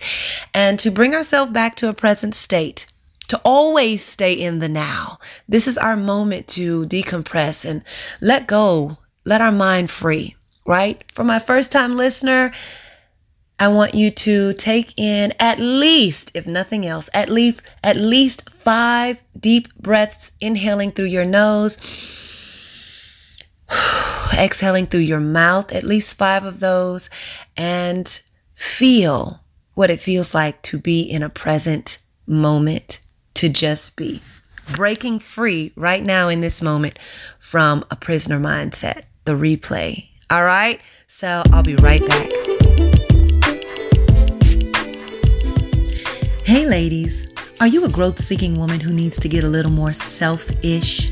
and 0.53 0.79
to 0.81 0.91
bring 0.91 1.15
ourselves 1.15 1.53
back 1.53 1.75
to 1.77 1.89
a 1.89 1.95
present 1.95 2.35
state 2.35 2.87
to 3.29 3.41
always 3.45 4.05
stay 4.05 4.33
in 4.33 4.61
the 4.61 4.69
now. 4.69 5.19
This 5.49 5.67
is 5.67 5.79
our 5.79 5.97
moment 5.97 6.49
to 6.49 6.87
decompress 6.87 7.69
and 7.69 7.83
let 8.21 8.47
go, 8.47 8.99
let 9.25 9.41
our 9.41 9.53
mind 9.53 9.91
free, 9.91 10.37
right? 10.65 11.03
For 11.13 11.25
my 11.25 11.39
first 11.39 11.73
time 11.73 11.97
listener, 11.97 12.53
I 13.59 13.69
want 13.69 13.95
you 13.95 14.11
to 14.11 14.53
take 14.53 14.93
in 14.99 15.33
at 15.41 15.59
least, 15.59 16.37
if 16.37 16.47
nothing 16.47 16.85
else, 16.85 17.09
at 17.15 17.31
least 17.31 17.63
at 17.83 17.97
least 17.97 18.51
5 18.51 19.23
deep 19.39 19.75
breaths 19.77 20.33
inhaling 20.41 20.91
through 20.91 21.07
your 21.07 21.25
nose, 21.25 21.77
exhaling 24.39 24.87
through 24.87 25.01
your 25.01 25.21
mouth, 25.21 25.73
at 25.73 25.85
least 25.85 26.19
5 26.19 26.45
of 26.45 26.61
those 26.61 27.09
and 27.57 28.21
feel 28.55 29.41
what 29.75 29.91
it 29.91 30.01
feels 30.01 30.35
like 30.35 30.61
to 30.63 30.79
be 30.79 31.03
in 31.03 31.23
a 31.23 31.29
present 31.29 31.99
moment 32.27 33.01
to 33.35 33.49
just 33.49 33.97
be. 33.97 34.21
Breaking 34.75 35.19
free 35.19 35.73
right 35.77 36.03
now 36.03 36.29
in 36.29 36.41
this 36.41 36.61
moment 36.61 36.99
from 37.39 37.85
a 37.91 37.97
prisoner 37.97 38.41
mindset, 38.41 39.05
the 39.25 39.33
replay. 39.33 40.09
All 40.29 40.45
right? 40.45 40.81
So 41.07 41.43
I'll 41.53 41.63
be 41.63 41.77
right 41.77 42.05
back. 42.05 42.56
Hey, 46.47 46.65
ladies. 46.65 47.27
Are 47.59 47.67
you 47.67 47.85
a 47.85 47.89
growth 47.89 48.21
seeking 48.21 48.57
woman 48.57 48.79
who 48.79 48.95
needs 48.95 49.19
to 49.19 49.29
get 49.29 49.43
a 49.43 49.49
little 49.49 49.73
more 49.73 49.93
selfish? 49.93 51.11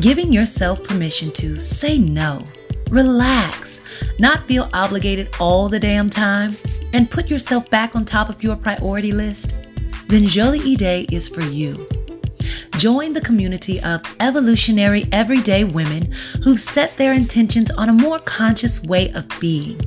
Giving 0.00 0.32
yourself 0.32 0.82
permission 0.82 1.30
to 1.32 1.56
say 1.56 1.98
no 1.98 2.48
relax, 2.88 4.02
not 4.18 4.48
feel 4.48 4.70
obligated 4.72 5.28
all 5.38 5.68
the 5.68 5.78
damn 5.78 6.08
time, 6.08 6.56
and 6.94 7.10
put 7.10 7.28
yourself 7.28 7.68
back 7.68 7.94
on 7.94 8.06
top 8.06 8.30
of 8.30 8.42
your 8.42 8.56
priority 8.56 9.12
list, 9.12 9.56
then 10.06 10.24
Jolie 10.24 10.72
Ide 10.72 11.12
is 11.12 11.28
for 11.28 11.42
you. 11.42 11.86
Join 12.78 13.12
the 13.12 13.20
community 13.20 13.78
of 13.82 14.00
evolutionary 14.20 15.04
everyday 15.12 15.64
women 15.64 16.10
who've 16.44 16.58
set 16.58 16.96
their 16.96 17.12
intentions 17.12 17.70
on 17.72 17.90
a 17.90 17.92
more 17.92 18.20
conscious 18.20 18.82
way 18.82 19.12
of 19.12 19.28
being. 19.38 19.78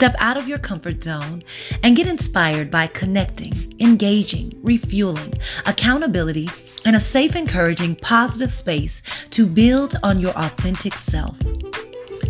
Step 0.00 0.16
out 0.18 0.38
of 0.38 0.48
your 0.48 0.56
comfort 0.56 1.02
zone 1.02 1.42
and 1.82 1.94
get 1.94 2.06
inspired 2.06 2.70
by 2.70 2.86
connecting, 2.86 3.52
engaging, 3.80 4.50
refueling, 4.62 5.30
accountability, 5.66 6.48
and 6.86 6.96
a 6.96 6.98
safe, 6.98 7.36
encouraging, 7.36 7.94
positive 7.96 8.50
space 8.50 9.26
to 9.28 9.46
build 9.46 9.96
on 10.02 10.18
your 10.18 10.32
authentic 10.38 10.96
self. 10.96 11.38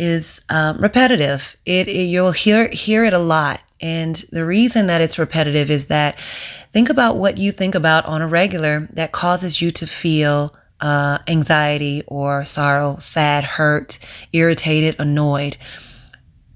is 0.00 0.44
um, 0.50 0.78
repetitive. 0.78 1.56
It, 1.64 1.86
it 1.86 2.06
you'll 2.06 2.32
hear 2.32 2.68
hear 2.70 3.04
it 3.04 3.12
a 3.12 3.20
lot, 3.20 3.62
and 3.80 4.16
the 4.32 4.44
reason 4.44 4.88
that 4.88 5.00
it's 5.00 5.16
repetitive 5.16 5.70
is 5.70 5.86
that 5.86 6.18
think 6.18 6.90
about 6.90 7.18
what 7.18 7.38
you 7.38 7.52
think 7.52 7.76
about 7.76 8.04
on 8.06 8.20
a 8.20 8.26
regular 8.26 8.88
that 8.94 9.12
causes 9.12 9.62
you 9.62 9.70
to 9.70 9.86
feel 9.86 10.56
uh, 10.80 11.18
anxiety 11.28 12.02
or 12.08 12.44
sorrow, 12.44 12.96
sad, 12.98 13.44
hurt, 13.44 14.00
irritated, 14.32 14.96
annoyed. 14.98 15.56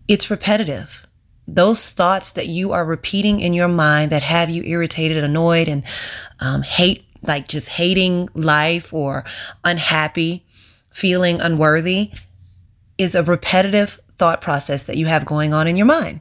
It's 0.09 0.29
repetitive. 0.29 1.07
Those 1.47 1.93
thoughts 1.93 2.33
that 2.33 2.49
you 2.49 2.73
are 2.73 2.85
repeating 2.85 3.38
in 3.38 3.55
your 3.55 3.69
mind 3.69 4.11
that 4.11 4.23
have 4.23 4.50
you 4.50 4.64
irritated, 4.64 5.23
annoyed, 5.23 5.69
and 5.69 5.85
um, 6.41 6.62
hate, 6.62 7.05
like 7.23 7.49
just 7.49 7.71
hating 7.71 8.29
life 8.35 8.93
or 8.93 9.25
unhappy, 9.64 10.45
feeling 10.91 11.41
unworthy, 11.41 12.12
is 12.99 13.14
a 13.14 13.23
repetitive 13.23 13.99
thought 14.17 14.41
process 14.41 14.83
that 14.85 14.97
you 14.97 15.07
have 15.07 15.25
going 15.25 15.52
on 15.52 15.67
in 15.67 15.76
your 15.76 15.87
mind. 15.87 16.21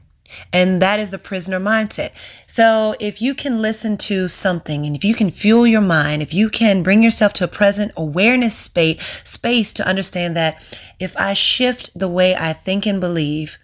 And 0.52 0.80
that 0.80 0.98
is 0.98 1.10
the 1.10 1.18
prisoner 1.18 1.60
mindset. 1.60 2.10
So 2.46 2.94
if 2.98 3.20
you 3.20 3.34
can 3.34 3.60
listen 3.60 3.96
to 3.98 4.28
something 4.28 4.86
and 4.86 4.96
if 4.96 5.04
you 5.04 5.14
can 5.14 5.30
fuel 5.30 5.66
your 5.66 5.82
mind, 5.82 6.22
if 6.22 6.32
you 6.32 6.48
can 6.48 6.82
bring 6.82 7.02
yourself 7.02 7.32
to 7.34 7.44
a 7.44 7.48
present 7.48 7.92
awareness 7.96 8.56
space, 8.56 9.22
space 9.24 9.72
to 9.74 9.86
understand 9.86 10.36
that 10.36 10.54
if 10.98 11.16
I 11.16 11.34
shift 11.34 11.96
the 11.98 12.08
way 12.08 12.34
I 12.34 12.52
think 12.52 12.86
and 12.86 13.00
believe, 13.00 13.58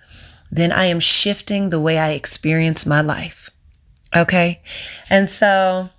then 0.50 0.72
I 0.72 0.86
am 0.86 1.00
shifting 1.00 1.70
the 1.70 1.80
way 1.80 1.98
I 1.98 2.12
experience 2.12 2.86
my 2.86 3.00
life. 3.00 3.50
Okay. 4.14 4.62
And 5.10 5.28
so 5.28 5.90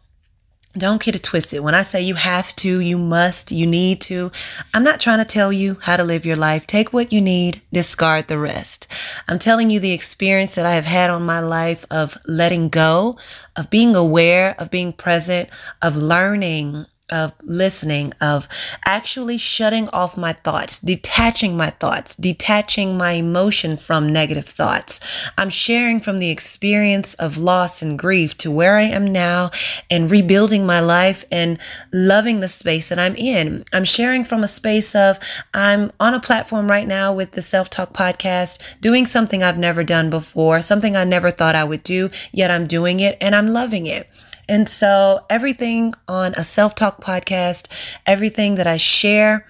don't 0.74 1.02
get 1.02 1.16
it 1.16 1.24
twisted. 1.24 1.62
When 1.62 1.74
I 1.74 1.82
say 1.82 2.02
you 2.02 2.16
have 2.16 2.56
to, 2.58 2.80
you 2.80 2.98
must, 2.98 3.52
you 3.52 3.66
need 3.66 4.02
to, 4.02 4.32
I'm 4.74 4.84
not 4.84 5.00
trying 5.00 5.18
to 5.20 5.26
tell 5.26 5.52
you 5.52 5.78
how 5.82 5.98
to 5.98 6.04
live 6.04 6.26
your 6.26 6.36
life. 6.36 6.68
Take 6.68 6.94
what 6.94 7.12
you 7.12 7.22
need, 7.22 7.62
discard 7.74 8.28
the 8.28 8.38
rest. 8.38 8.92
I'm 9.28 9.40
telling 9.40 9.72
you 9.72 9.80
the 9.80 9.94
experience 9.94 10.56
that 10.56 10.68
I 10.68 10.76
have 10.76 10.86
had 10.86 11.10
on 11.10 11.26
my 11.26 11.40
life 11.40 11.86
of 11.90 12.18
letting 12.28 12.70
go, 12.70 13.18
of 13.56 13.70
being 13.72 13.96
aware, 13.96 14.56
of 14.60 14.70
being 14.70 14.94
present, 14.94 15.50
of 15.82 15.98
learning, 15.98 16.86
of 17.12 17.34
listening, 17.43 18.13
of 18.22 18.48
actually 18.86 19.38
shutting 19.38 19.89
off 19.89 20.17
my 20.17 20.34
thoughts, 20.34 20.80
detaching 20.80 21.56
my 21.58 21.69
thoughts, 21.69 22.15
detaching 22.15 22.98
my 22.98 23.13
emotion 23.13 23.78
from 23.78 24.12
negative 24.12 24.45
thoughts. 24.45 25.00
I'm 25.38 25.50
sharing 25.50 26.00
from 26.00 26.19
the 26.19 26.30
experience 26.30 27.13
of 27.15 27.38
loss 27.38 27.82
and 27.82 27.98
grief 27.98 28.38
to 28.39 28.52
where 28.52 28.78
I 28.78 28.84
am 28.84 29.12
now 29.12 29.52
and 29.89 30.12
rebuilding 30.12 30.65
my 30.65 30.80
life 30.80 31.24
and 31.32 31.60
loving 31.93 32.39
the 32.39 32.48
space 32.48 32.89
that 32.89 33.00
I'm 33.00 33.15
in. 33.15 33.63
I'm 33.74 33.86
sharing 33.86 34.24
from 34.24 34.43
a 34.43 34.48
space 34.48 34.95
of 34.95 35.19
I'm 35.54 35.91
on 36.00 36.13
a 36.13 36.19
platform 36.19 36.69
right 36.69 36.88
now 36.88 37.13
with 37.13 37.32
the 37.32 37.41
Self 37.41 37.69
Talk 37.69 37.93
podcast, 37.93 38.80
doing 38.82 39.06
something 39.06 39.43
I've 39.43 39.58
never 39.58 39.84
done 39.84 40.10
before, 40.10 40.62
something 40.62 40.95
I 40.95 41.04
never 41.04 41.32
thought 41.32 41.56
I 41.56 41.63
would 41.63 41.84
do, 41.84 42.10
yet 42.32 42.52
I'm 42.52 42.67
doing 42.67 43.00
it 43.00 43.17
and 43.22 43.36
I'm 43.36 43.48
loving 43.48 43.86
it. 43.86 44.08
And 44.50 44.68
so 44.68 45.24
everything 45.30 45.94
on 46.08 46.34
a 46.34 46.44
self 46.44 46.74
talk 46.74 47.02
podcast, 47.02 47.68
everything 48.06 48.56
that 48.56 48.66
I 48.66 48.78
share 48.78 49.46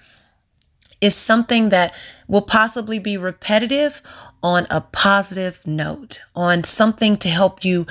is 1.00 1.16
something 1.16 1.70
that 1.70 1.94
will 2.28 2.42
possibly 2.42 2.98
be 2.98 3.16
repetitive 3.16 4.02
on 4.42 4.66
a 4.70 4.82
positive 4.82 5.66
note, 5.66 6.20
on 6.36 6.64
something 6.64 7.16
to 7.16 7.30
help 7.30 7.64
you 7.64 7.86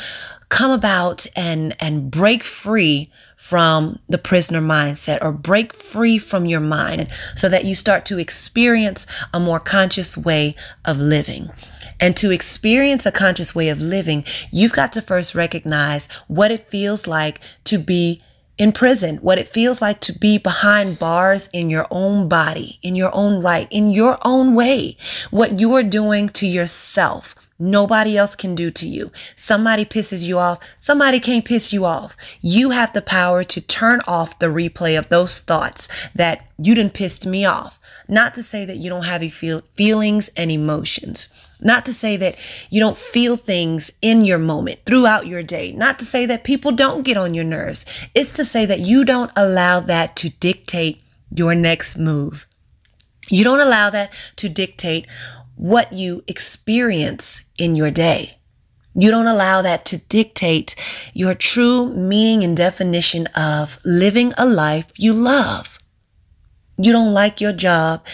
come 0.49 0.71
about 0.71 1.25
and, 1.35 1.75
and 1.79 2.11
break 2.11 2.43
free 2.43 3.11
from 3.35 3.99
the 4.07 4.17
prisoner 4.17 4.61
mindset 4.61 5.17
or 5.21 5.31
break 5.31 5.73
free 5.73 6.19
from 6.19 6.45
your 6.45 6.59
mind 6.59 7.07
so 7.35 7.49
that 7.49 7.65
you 7.65 7.73
start 7.73 8.05
to 8.05 8.19
experience 8.19 9.07
a 9.33 9.39
more 9.39 9.59
conscious 9.59 10.15
way 10.17 10.55
of 10.85 10.97
living. 10.99 11.49
And 11.99 12.15
to 12.17 12.31
experience 12.31 13.05
a 13.05 13.11
conscious 13.11 13.53
way 13.53 13.69
of 13.69 13.81
living, 13.81 14.23
you've 14.51 14.73
got 14.73 14.91
to 14.93 15.01
first 15.01 15.35
recognize 15.35 16.07
what 16.27 16.51
it 16.51 16.69
feels 16.69 17.07
like 17.07 17.41
to 17.65 17.77
be 17.77 18.21
in 18.57 18.73
prison, 18.73 19.15
what 19.17 19.37
it 19.37 19.47
feels 19.47 19.81
like 19.81 20.01
to 20.01 20.19
be 20.19 20.37
behind 20.37 20.99
bars 20.99 21.47
in 21.53 21.69
your 21.69 21.87
own 21.89 22.27
body, 22.27 22.77
in 22.83 22.95
your 22.95 23.09
own 23.13 23.41
right, 23.41 23.67
in 23.71 23.89
your 23.89 24.17
own 24.23 24.53
way, 24.53 24.97
what 25.31 25.59
you 25.59 25.73
are 25.73 25.83
doing 25.83 26.27
to 26.27 26.45
yourself. 26.45 27.35
Nobody 27.57 28.17
else 28.17 28.35
can 28.35 28.55
do 28.55 28.69
to 28.71 28.87
you. 28.87 29.09
Somebody 29.35 29.83
pisses 29.83 30.25
you 30.25 30.39
off. 30.39 30.59
Somebody 30.77 31.19
can't 31.19 31.43
piss 31.43 31.73
you 31.73 31.83
off. 31.83 32.15
You 32.41 32.69
have 32.69 32.93
the 32.93 33.01
power 33.01 33.43
to 33.45 33.61
turn 33.61 33.99
off 34.07 34.39
the 34.39 34.47
replay 34.47 34.97
of 34.97 35.09
those 35.09 35.39
thoughts 35.39 36.09
that 36.15 36.45
you 36.57 36.75
didn't 36.75 36.93
pissed 36.93 37.27
me 37.27 37.43
off. 37.43 37.77
Not 38.07 38.33
to 38.35 38.43
say 38.43 38.63
that 38.63 38.77
you 38.77 38.89
don't 38.89 39.05
have 39.05 39.21
feel- 39.33 39.61
feelings 39.73 40.29
and 40.37 40.51
emotions. 40.51 41.48
Not 41.61 41.85
to 41.85 41.93
say 41.93 42.15
that 42.17 42.37
you 42.69 42.79
don't 42.79 42.97
feel 42.97 43.35
things 43.35 43.91
in 44.01 44.23
your 44.23 44.37
moment 44.37 44.79
throughout 44.85 45.27
your 45.27 45.43
day. 45.43 45.73
Not 45.73 45.99
to 45.99 46.05
say 46.05 46.25
that 46.25 46.43
people 46.43 46.71
don't 46.71 47.03
get 47.03 47.17
on 47.17 47.33
your 47.33 47.43
nerves. 47.43 48.07
It's 48.15 48.31
to 48.33 48.45
say 48.45 48.65
that 48.65 48.79
you 48.79 49.03
don't 49.03 49.31
allow 49.35 49.81
that 49.81 50.15
to 50.17 50.29
dictate 50.29 51.01
your 51.35 51.55
next 51.55 51.97
move. 51.97 52.45
You 53.29 53.43
don't 53.43 53.59
allow 53.59 53.89
that 53.89 54.11
to 54.37 54.49
dictate 54.49 55.07
what 55.55 55.91
you 55.91 56.23
experience 56.27 57.51
in 57.57 57.75
your 57.75 57.91
day. 57.91 58.31
You 58.95 59.11
don't 59.11 59.27
allow 59.27 59.61
that 59.61 59.85
to 59.85 59.97
dictate 60.07 60.75
your 61.13 61.35
true 61.35 61.93
meaning 61.93 62.43
and 62.43 62.55
definition 62.55 63.27
of 63.27 63.79
living 63.85 64.33
a 64.37 64.45
life 64.45 64.91
you 64.97 65.13
love. 65.13 65.77
You 66.77 66.91
don't 66.91 67.13
like 67.13 67.41
your 67.41 67.53
job 67.53 68.05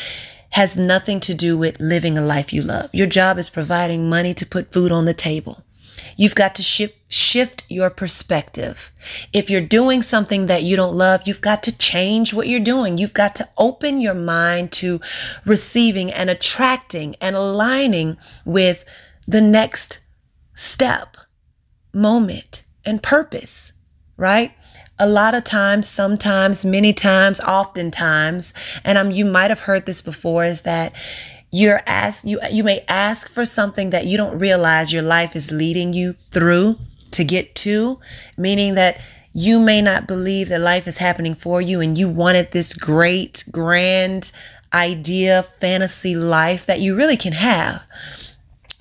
has 0.52 0.78
nothing 0.78 1.20
to 1.22 1.34
do 1.34 1.58
with 1.58 1.80
living 1.80 2.18
a 2.18 2.22
life 2.22 2.54
you 2.54 2.62
love. 2.62 2.90
Your 2.94 3.08
job 3.08 3.38
is 3.38 3.50
providing 3.50 4.10
money 4.10 4.34
to 4.34 4.46
put 4.46 4.72
food 4.72 4.92
on 4.92 5.06
the 5.06 5.14
table. 5.14 5.64
You've 6.18 6.36
got 6.36 6.56
to 6.56 6.64
shift, 6.64 7.12
shift 7.12 7.66
your 7.70 7.90
perspective. 7.90 8.92
If 9.34 9.50
you're 9.50 9.62
doing 9.62 10.02
something 10.02 10.48
that 10.48 10.64
you 10.64 10.76
don't 10.76 10.94
love, 10.94 11.24
you've 11.26 11.42
got 11.42 11.62
to 11.64 11.78
change 11.78 12.34
what 12.34 12.48
you're 12.48 12.60
doing. 12.60 12.98
You've 12.98 13.14
got 13.14 13.36
to 13.36 13.50
open 13.58 14.00
your 14.00 14.14
mind 14.14 14.72
to 14.74 15.02
receiving 15.46 16.12
and 16.12 16.30
attracting 16.30 17.16
and 17.20 17.36
aligning 17.36 18.18
with 18.46 18.86
the 19.28 19.42
next 19.42 20.06
step, 20.54 21.18
moment, 21.94 22.64
and 22.86 23.04
purpose, 23.04 23.74
right? 24.16 24.54
A 24.98 25.08
lot 25.08 25.36
of 25.36 25.44
times, 25.44 25.88
sometimes, 25.88 26.66
many 26.66 26.94
times, 26.94 27.42
oftentimes, 27.42 28.54
and 28.84 28.98
um, 28.98 29.12
you 29.12 29.26
might 29.26 29.52
have 29.52 29.62
heard 29.62 29.86
this 29.86 30.02
before, 30.02 30.46
is 30.46 30.62
that 30.62 30.94
you're 31.52 31.82
asked 31.86 32.26
you 32.26 32.40
you 32.52 32.64
may 32.64 32.84
ask 32.90 33.30
for 33.30 33.46
something 33.46 33.92
that 33.92 34.06
you 34.06 34.18
don't 34.18 34.38
realize 34.38 34.92
your 34.92 35.02
life 35.02 35.38
is 35.38 35.52
leading 35.52 35.94
you 35.94 36.14
through 36.14 36.76
to 37.12 37.24
get 37.24 37.56
to, 37.56 38.00
meaning 38.38 38.76
that 38.76 39.00
you 39.32 39.60
may 39.60 39.82
not 39.82 40.08
believe 40.08 40.50
that 40.50 40.60
life 40.60 40.88
is 40.88 40.98
happening 40.98 41.36
for 41.36 41.62
you 41.62 41.82
and 41.82 41.98
you 41.98 42.10
wanted 42.10 42.52
this 42.52 42.74
great, 42.74 43.44
grand 43.52 44.32
idea, 44.74 45.44
fantasy 45.44 46.16
life 46.16 46.66
that 46.66 46.80
you 46.80 46.96
really 46.96 47.18
can 47.18 47.34
have. 47.34 47.84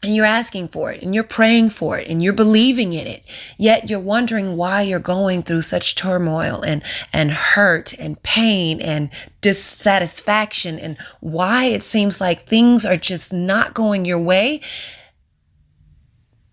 And 0.05 0.15
you're 0.15 0.27
asking 0.27 0.69
for 0.69 0.93
it 0.93 1.03
and 1.03 1.15
you're 1.15 1.25
praying 1.25 1.71
for 1.71 1.99
it 1.99 2.09
and 2.09 2.23
you're 2.23 2.35
believing 2.35 2.93
in 2.93 3.07
it. 3.07 3.25
Yet 3.57 3.89
you're 3.89 4.01
wondering 4.01 4.57
why 4.57 4.83
you're 4.83 4.99
going 4.99 5.43
through 5.43 5.63
such 5.63 5.95
turmoil 5.95 6.63
and, 6.63 6.83
and 7.13 7.31
hurt 7.31 7.95
and 7.99 8.23
pain 8.23 8.81
and 8.81 9.11
dissatisfaction 9.41 10.79
and 10.79 10.99
why 11.21 11.65
it 11.65 11.83
seems 11.83 12.21
like 12.21 12.43
things 12.43 12.85
are 12.85 12.97
just 12.97 13.33
not 13.33 13.73
going 13.73 14.05
your 14.05 14.21
way. 14.21 14.61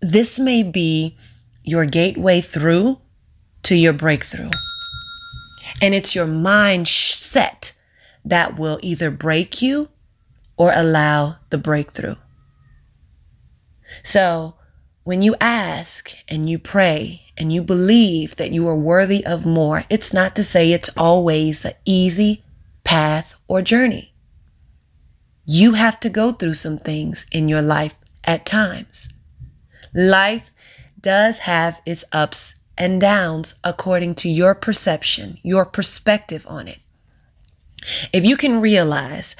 This 0.00 0.40
may 0.40 0.62
be 0.62 1.16
your 1.62 1.84
gateway 1.86 2.40
through 2.40 3.00
to 3.64 3.76
your 3.76 3.92
breakthrough. 3.92 4.50
And 5.82 5.94
it's 5.94 6.14
your 6.14 6.26
mindset 6.26 7.78
that 8.24 8.58
will 8.58 8.78
either 8.82 9.10
break 9.10 9.60
you 9.60 9.88
or 10.56 10.72
allow 10.74 11.36
the 11.50 11.58
breakthrough. 11.58 12.14
So 14.02 14.54
when 15.04 15.22
you 15.22 15.34
ask 15.40 16.12
and 16.28 16.48
you 16.48 16.58
pray 16.58 17.22
and 17.36 17.52
you 17.52 17.62
believe 17.62 18.36
that 18.36 18.52
you 18.52 18.68
are 18.68 18.76
worthy 18.76 19.24
of 19.24 19.46
more, 19.46 19.84
it's 19.90 20.12
not 20.12 20.36
to 20.36 20.44
say 20.44 20.72
it's 20.72 20.96
always 20.96 21.64
an 21.64 21.72
easy 21.84 22.44
path 22.84 23.34
or 23.48 23.62
journey. 23.62 24.12
You 25.44 25.72
have 25.72 25.98
to 26.00 26.08
go 26.08 26.32
through 26.32 26.54
some 26.54 26.78
things 26.78 27.26
in 27.32 27.48
your 27.48 27.62
life 27.62 27.94
at 28.24 28.46
times. 28.46 29.08
Life 29.94 30.52
does 31.00 31.40
have 31.40 31.80
its 31.84 32.04
ups 32.12 32.60
and 32.78 33.00
downs 33.00 33.60
according 33.64 34.14
to 34.16 34.28
your 34.28 34.54
perception, 34.54 35.38
your 35.42 35.64
perspective 35.64 36.46
on 36.48 36.68
it. 36.68 36.78
If 38.12 38.24
you 38.24 38.36
can 38.36 38.60
realize 38.60 39.36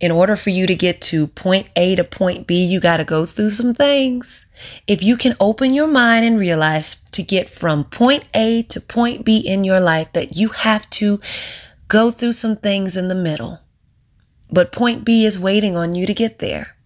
in 0.00 0.10
order 0.10 0.34
for 0.34 0.50
you 0.50 0.66
to 0.66 0.74
get 0.74 1.02
to 1.02 1.26
point 1.26 1.68
A 1.76 1.94
to 1.94 2.04
point 2.04 2.46
B, 2.46 2.64
you 2.64 2.80
got 2.80 2.96
to 2.96 3.04
go 3.04 3.26
through 3.26 3.50
some 3.50 3.74
things. 3.74 4.46
If 4.86 5.02
you 5.02 5.16
can 5.16 5.36
open 5.38 5.74
your 5.74 5.86
mind 5.86 6.24
and 6.24 6.38
realize 6.38 7.02
to 7.10 7.22
get 7.22 7.50
from 7.50 7.84
point 7.84 8.24
A 8.34 8.62
to 8.64 8.80
point 8.80 9.24
B 9.24 9.38
in 9.38 9.62
your 9.62 9.80
life 9.80 10.12
that 10.14 10.36
you 10.36 10.48
have 10.48 10.88
to 10.90 11.20
go 11.88 12.10
through 12.10 12.32
some 12.32 12.56
things 12.56 12.96
in 12.96 13.08
the 13.08 13.14
middle, 13.14 13.60
but 14.50 14.72
point 14.72 15.04
B 15.04 15.24
is 15.24 15.38
waiting 15.38 15.76
on 15.76 15.94
you 15.94 16.06
to 16.06 16.14
get 16.14 16.38
there. 16.38 16.76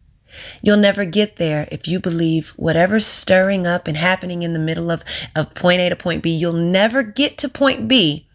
You'll 0.60 0.78
never 0.78 1.04
get 1.04 1.36
there 1.36 1.68
if 1.70 1.86
you 1.86 2.00
believe 2.00 2.50
whatever's 2.56 3.06
stirring 3.06 3.66
up 3.66 3.86
and 3.86 3.96
happening 3.96 4.42
in 4.42 4.52
the 4.52 4.58
middle 4.58 4.90
of, 4.90 5.04
of 5.36 5.54
point 5.54 5.80
A 5.80 5.88
to 5.88 5.96
point 5.96 6.24
B. 6.24 6.30
You'll 6.30 6.52
never 6.52 7.04
get 7.04 7.38
to 7.38 7.48
point 7.48 7.86
B 7.86 8.26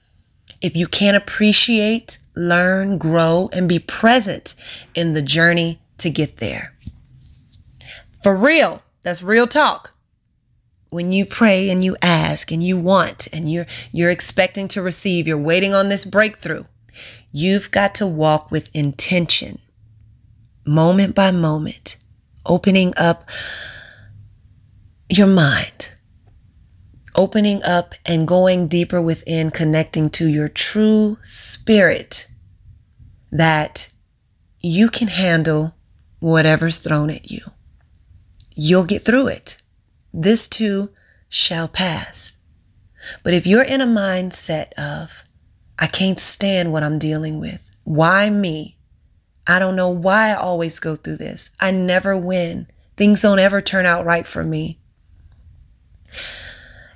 if 0.62 0.78
you 0.78 0.88
can't 0.88 1.18
appreciate 1.18 2.20
learn, 2.40 2.98
grow, 2.98 3.50
and 3.54 3.68
be 3.68 3.80
present 3.80 4.56
in 4.96 5.14
the 5.14 5.22
journey 5.22 5.80
to 5.98 6.10
get 6.10 6.38
there. 6.38 6.74
For 8.24 8.36
real, 8.36 8.82
that's 9.04 9.22
real 9.22 9.48
talk. 9.48 9.94
When 10.90 11.12
you 11.12 11.26
pray 11.26 11.70
and 11.70 11.84
you 11.84 11.96
ask 12.02 12.52
and 12.52 12.64
you 12.64 12.78
want 12.78 13.28
and 13.32 13.52
you're 13.52 13.68
you're 13.92 14.10
expecting 14.10 14.68
to 14.70 14.82
receive, 14.82 15.28
you're 15.28 15.38
waiting 15.38 15.74
on 15.74 15.90
this 15.90 16.06
breakthrough. 16.06 16.64
You've 17.32 17.70
got 17.70 17.94
to 17.96 18.08
walk 18.08 18.50
with 18.50 18.76
intention. 18.76 19.60
Moment 20.66 21.14
by 21.14 21.30
moment, 21.32 21.98
opening 22.46 22.94
up 22.98 23.30
your 25.10 25.28
mind 25.28 25.94
opening 27.20 27.62
up 27.64 27.96
and 28.06 28.26
going 28.26 28.68
deeper 28.70 29.02
within, 29.02 29.52
connecting 29.52 30.10
to 30.10 30.26
your 30.26 30.48
true 30.48 31.18
spirit 31.22 32.29
that 33.32 33.92
you 34.60 34.90
can 34.90 35.08
handle 35.08 35.76
whatever's 36.20 36.80
thrown 36.80 37.10
at 37.10 37.32
you. 37.32 37.42
You'll 38.54 38.86
get 38.86 39.04
through 39.04 39.28
it. 39.28 39.62
This 40.14 40.48
too 40.48 40.90
shall 41.30 41.68
pass. 41.68 42.44
But 43.24 43.34
if 43.34 43.48
you're 43.48 43.64
in 43.64 43.82
a 43.82 43.86
mindset 43.86 44.74
of, 44.74 45.24
I 45.78 45.88
can't 45.88 46.20
stand 46.20 46.72
what 46.72 46.84
I'm 46.84 47.00
dealing 47.00 47.40
with. 47.40 47.72
Why 47.84 48.30
me? 48.30 48.78
I 49.48 49.60
don't 49.60 49.76
know 49.76 49.90
why 49.90 50.30
I 50.30 50.36
always 50.36 50.80
go 50.80 50.96
through 50.96 51.18
this. 51.18 51.52
I 51.60 51.72
never 51.72 52.18
win. 52.18 52.68
Things 52.98 53.22
don't 53.22 53.40
ever 53.40 53.62
turn 53.62 53.86
out 53.86 54.06
right 54.06 54.28
for 54.28 54.44
me. 54.44 54.80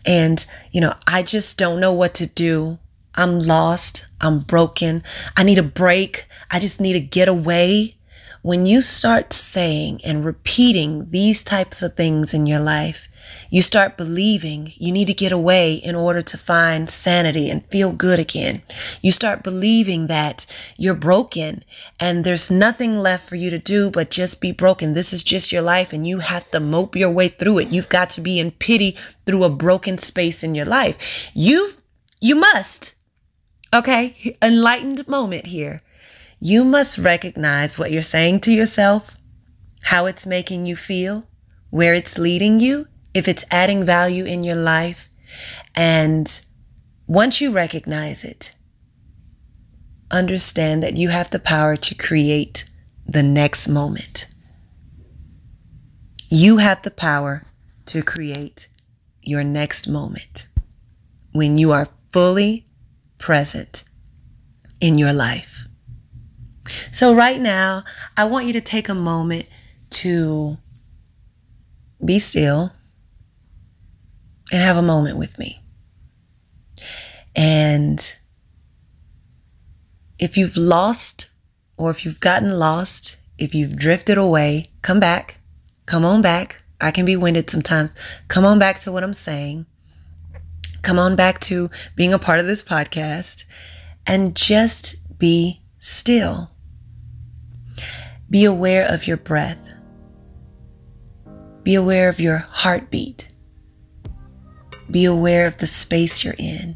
And, 0.05 0.45
you 0.71 0.81
know, 0.81 0.93
I 1.07 1.23
just 1.23 1.57
don't 1.57 1.79
know 1.79 1.93
what 1.93 2.13
to 2.15 2.27
do. 2.27 2.77
I'm 3.15 3.39
lost. 3.39 4.05
I'm 4.21 4.39
broken. 4.39 5.03
I 5.37 5.43
need 5.43 5.57
a 5.57 5.63
break. 5.63 6.25
I 6.49 6.59
just 6.59 6.81
need 6.81 6.93
to 6.93 6.99
get 6.99 7.27
away. 7.27 7.93
When 8.41 8.65
you 8.65 8.81
start 8.81 9.31
saying 9.31 10.01
and 10.03 10.25
repeating 10.25 11.09
these 11.11 11.43
types 11.43 11.81
of 11.81 11.93
things 11.93 12.33
in 12.33 12.45
your 12.45 12.59
life, 12.59 13.07
you 13.49 13.61
start 13.61 13.97
believing 13.97 14.73
you 14.77 14.91
need 14.91 15.05
to 15.07 15.13
get 15.13 15.31
away 15.31 15.75
in 15.75 15.95
order 15.95 16.21
to 16.21 16.37
find 16.37 16.89
sanity 16.89 17.49
and 17.51 17.63
feel 17.65 17.91
good 17.91 18.19
again. 18.19 18.63
You 19.01 19.11
start 19.11 19.43
believing 19.43 20.07
that 20.07 20.45
you're 20.75 20.95
broken 20.95 21.63
and 21.99 22.23
there's 22.23 22.49
nothing 22.49 22.97
left 22.97 23.29
for 23.29 23.35
you 23.35 23.51
to 23.51 23.59
do 23.59 23.91
but 23.91 24.09
just 24.09 24.41
be 24.41 24.51
broken. 24.51 24.93
This 24.93 25.13
is 25.13 25.23
just 25.23 25.51
your 25.51 25.61
life 25.61 25.93
and 25.93 26.07
you 26.07 26.19
have 26.19 26.49
to 26.49 26.59
mope 26.59 26.95
your 26.95 27.11
way 27.11 27.27
through 27.27 27.59
it. 27.59 27.71
You've 27.71 27.89
got 27.89 28.09
to 28.11 28.21
be 28.21 28.39
in 28.39 28.51
pity 28.51 28.97
through 29.25 29.43
a 29.43 29.49
broken 29.49 29.99
space 29.99 30.43
in 30.43 30.55
your 30.55 30.65
life. 30.65 31.29
You've, 31.35 31.81
you 32.19 32.35
must. 32.35 32.95
Okay. 33.73 34.35
Enlightened 34.39 35.07
moment 35.07 35.47
here. 35.47 35.81
You 36.39 36.63
must 36.63 36.99
recognize 36.99 37.79
what 37.79 37.91
you're 37.91 38.03
saying 38.03 38.41
to 38.41 38.51
yourself, 38.51 39.17
how 39.83 40.05
it's 40.05 40.27
making 40.27 40.67
you 40.67 40.75
feel, 40.75 41.27
where 41.71 41.95
it's 41.95 42.19
leading 42.19 42.59
you, 42.59 42.87
if 43.15 43.27
it's 43.27 43.45
adding 43.49 43.83
value 43.83 44.25
in 44.25 44.43
your 44.43 44.55
life. 44.55 45.09
And 45.73 46.27
once 47.07 47.41
you 47.41 47.51
recognize 47.51 48.23
it, 48.23 48.55
understand 50.11 50.83
that 50.83 50.97
you 50.97 51.09
have 51.09 51.31
the 51.31 51.39
power 51.39 51.75
to 51.75 51.95
create 51.95 52.69
the 53.07 53.23
next 53.23 53.67
moment. 53.67 54.27
You 56.29 56.57
have 56.57 56.83
the 56.83 56.91
power 56.91 57.41
to 57.87 58.03
create 58.03 58.67
your 59.23 59.43
next 59.43 59.89
moment 59.89 60.47
when 61.31 61.57
you 61.57 61.71
are 61.71 61.87
fully 62.11 62.65
present 63.23 63.85
in 64.81 64.97
your 64.97 65.13
life. 65.13 65.65
So, 66.91 67.15
right 67.15 67.39
now, 67.39 67.85
I 68.17 68.25
want 68.25 68.47
you 68.47 68.53
to 68.53 68.59
take 68.59 68.89
a 68.89 68.93
moment 68.93 69.49
to 70.01 70.57
be 72.03 72.19
still 72.19 72.73
and 74.51 74.61
have 74.61 74.75
a 74.75 74.81
moment 74.81 75.17
with 75.17 75.39
me. 75.39 75.61
And 77.33 77.99
if 80.19 80.35
you've 80.35 80.57
lost 80.57 81.29
or 81.77 81.91
if 81.91 82.03
you've 82.03 82.19
gotten 82.19 82.59
lost, 82.59 83.21
if 83.37 83.55
you've 83.55 83.77
drifted 83.77 84.17
away, 84.17 84.65
come 84.81 84.99
back. 84.99 85.39
Come 85.85 86.03
on 86.03 86.21
back. 86.21 86.63
I 86.81 86.91
can 86.91 87.05
be 87.05 87.15
winded 87.15 87.49
sometimes. 87.49 87.95
Come 88.27 88.43
on 88.43 88.59
back 88.59 88.79
to 88.79 88.91
what 88.91 89.03
I'm 89.03 89.13
saying. 89.13 89.65
Come 90.83 90.99
on 90.99 91.15
back 91.15 91.39
to 91.39 91.69
being 91.95 92.13
a 92.13 92.19
part 92.19 92.39
of 92.39 92.45
this 92.45 92.61
podcast 92.61 93.45
and 94.05 94.35
just 94.35 95.17
be 95.17 95.63
still. 95.79 96.51
Be 98.29 98.45
aware 98.45 98.85
of 98.87 99.07
your 99.07 99.17
breath. 99.17 99.73
Be 101.63 101.75
aware 101.75 102.09
of 102.09 102.19
your 102.19 102.39
heartbeat. 102.49 103.33
Be 104.91 105.05
aware 105.05 105.47
of 105.47 105.57
the 105.59 105.67
space 105.67 106.23
you're 106.23 106.35
in. 106.37 106.75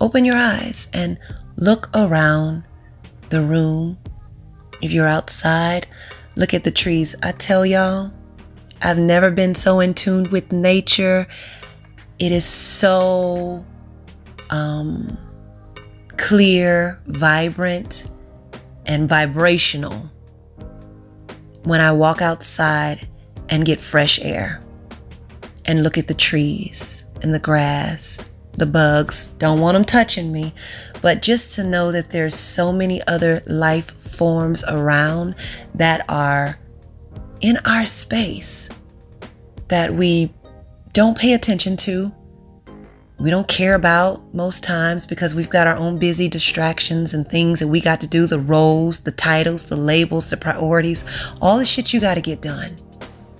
Open 0.00 0.24
your 0.24 0.36
eyes 0.36 0.88
and 0.94 1.18
look 1.56 1.90
around 1.94 2.64
the 3.28 3.42
room. 3.42 3.98
If 4.80 4.92
you're 4.92 5.06
outside, 5.06 5.86
look 6.36 6.54
at 6.54 6.64
the 6.64 6.70
trees. 6.70 7.14
I 7.22 7.32
tell 7.32 7.66
y'all, 7.66 8.12
I've 8.80 8.98
never 8.98 9.30
been 9.30 9.54
so 9.54 9.80
in 9.80 9.92
tune 9.92 10.30
with 10.30 10.52
nature. 10.52 11.26
It 12.18 12.32
is 12.32 12.44
so 12.44 13.64
um, 14.50 15.18
clear, 16.16 17.00
vibrant, 17.06 18.10
and 18.86 19.08
vibrational 19.08 20.10
when 21.64 21.80
I 21.80 21.92
walk 21.92 22.22
outside 22.22 23.08
and 23.48 23.64
get 23.64 23.80
fresh 23.80 24.20
air 24.20 24.62
and 25.66 25.82
look 25.82 25.98
at 25.98 26.06
the 26.06 26.14
trees 26.14 27.04
and 27.22 27.34
the 27.34 27.38
grass, 27.38 28.24
the 28.56 28.66
bugs. 28.66 29.30
Don't 29.32 29.60
want 29.60 29.74
them 29.74 29.84
touching 29.84 30.32
me, 30.32 30.54
but 31.02 31.22
just 31.22 31.54
to 31.56 31.64
know 31.64 31.92
that 31.92 32.10
there's 32.10 32.34
so 32.34 32.72
many 32.72 33.00
other 33.06 33.42
life 33.46 33.90
forms 33.90 34.64
around 34.68 35.34
that 35.74 36.04
are 36.08 36.58
in 37.40 37.58
our 37.66 37.84
space 37.84 38.70
that 39.68 39.92
we 39.92 40.32
don't 40.96 41.18
pay 41.18 41.34
attention 41.34 41.76
to, 41.76 42.10
we 43.18 43.28
don't 43.28 43.46
care 43.48 43.74
about 43.74 44.32
most 44.34 44.64
times 44.64 45.06
because 45.06 45.34
we've 45.34 45.50
got 45.50 45.66
our 45.66 45.76
own 45.76 45.98
busy 45.98 46.26
distractions 46.26 47.12
and 47.12 47.28
things 47.28 47.60
that 47.60 47.68
we 47.68 47.82
got 47.82 48.00
to 48.00 48.08
do 48.08 48.26
the 48.26 48.38
roles, 48.38 49.00
the 49.00 49.10
titles, 49.10 49.68
the 49.68 49.76
labels, 49.76 50.30
the 50.30 50.38
priorities, 50.38 51.04
all 51.42 51.58
the 51.58 51.66
shit 51.66 51.92
you 51.92 52.00
got 52.00 52.14
to 52.14 52.22
get 52.22 52.40
done. 52.40 52.78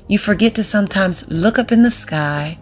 You 0.06 0.18
forget 0.18 0.54
to 0.56 0.62
sometimes 0.62 1.32
look 1.32 1.58
up 1.58 1.72
in 1.72 1.82
the 1.82 1.90
sky 1.90 2.58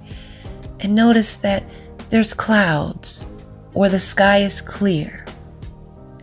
and 0.79 0.95
notice 0.95 1.35
that 1.39 1.65
there's 2.11 2.33
clouds, 2.33 3.29
or 3.73 3.89
the 3.89 3.99
sky 3.99 4.39
is 4.39 4.61
clear, 4.61 5.25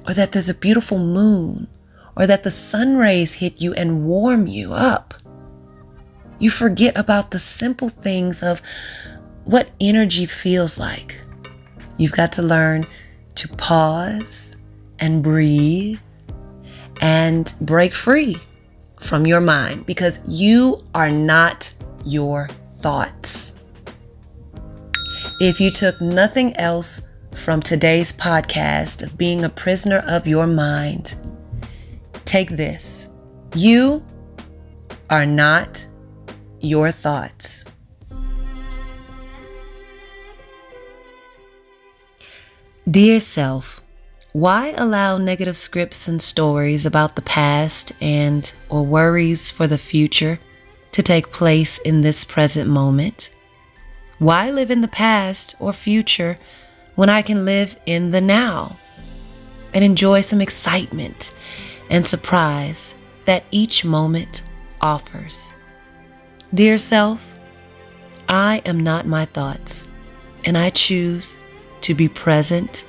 or 0.08 0.14
that 0.14 0.32
there's 0.32 0.50
a 0.50 0.56
beautiful 0.58 0.98
moon, 0.98 1.68
or 2.16 2.26
that 2.26 2.44
the 2.44 2.52
sun 2.52 2.96
rays 2.96 3.34
hit 3.34 3.60
you 3.60 3.74
and 3.74 4.06
warm 4.06 4.48
you 4.48 4.72
up. 4.72 5.21
You 6.42 6.50
forget 6.50 6.98
about 6.98 7.30
the 7.30 7.38
simple 7.38 7.88
things 7.88 8.42
of 8.42 8.64
what 9.46 9.70
energy 9.80 10.26
feels 10.26 10.80
like. 10.80 11.22
You've 11.98 12.14
got 12.14 12.32
to 12.34 12.42
learn 12.42 12.88
to 13.36 13.48
pause 13.48 14.58
and 14.98 15.22
breathe 15.22 16.00
and 17.00 17.54
break 17.62 17.94
free 17.94 18.38
from 19.00 19.28
your 19.28 19.40
mind 19.40 19.86
because 19.86 20.20
you 20.28 20.84
are 20.96 21.12
not 21.12 21.72
your 22.06 22.48
thoughts. 22.72 23.62
If 25.40 25.62
you 25.62 25.70
took 25.70 26.02
nothing 26.02 26.58
else 26.58 27.08
from 27.36 27.62
today's 27.62 28.12
podcast 28.12 29.04
of 29.04 29.16
being 29.16 29.46
a 29.46 29.50
prisoner 29.50 30.04
of 30.08 30.26
your 30.26 30.48
mind, 30.48 31.14
take 32.26 32.50
this. 32.50 33.10
You 33.54 34.04
are 35.12 35.28
not 35.28 35.86
your 36.62 36.92
thoughts. 36.92 37.66
Dear 42.90 43.20
self, 43.20 43.82
why 44.34 44.74
allow 44.78 45.18
negative 45.18 45.58
scripts 45.58 46.08
and 46.08 46.22
stories 46.22 46.86
about 46.86 47.16
the 47.16 47.22
past 47.22 47.92
and 48.02 48.54
or 48.70 48.86
worries 48.86 49.52
for 49.52 49.68
the 49.68 49.78
future 49.78 50.40
to 50.94 51.04
take 51.04 51.32
place 51.32 51.78
in 51.80 52.02
this 52.02 52.24
present 52.24 52.70
moment? 52.70 53.30
Why 54.20 54.50
live 54.50 54.72
in 54.72 54.82
the 54.82 54.88
past 54.88 55.56
or 55.60 55.74
future 55.74 56.38
when 56.96 57.10
I 57.10 57.22
can 57.22 57.46
live 57.46 57.78
in 57.86 58.12
the 58.12 58.22
now 58.22 58.78
and 59.74 59.84
enjoy 59.84 60.22
some 60.22 60.42
excitement 60.42 61.34
and 61.90 62.08
surprise 62.08 62.96
that 63.26 63.44
each 63.52 63.84
moment 63.86 64.44
offers? 64.80 65.54
Dear 66.54 66.78
self, 66.78 67.34
I 68.28 68.62
am 68.66 68.82
not 68.82 69.08
my 69.08 69.24
thoughts, 69.24 69.90
and 70.44 70.58
I 70.58 70.70
choose 70.70 71.40
to 71.80 71.94
be 71.94 72.10
present 72.10 72.86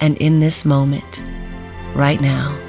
and 0.00 0.16
in 0.18 0.40
this 0.40 0.64
moment, 0.64 1.22
right 1.94 2.20
now. 2.20 2.65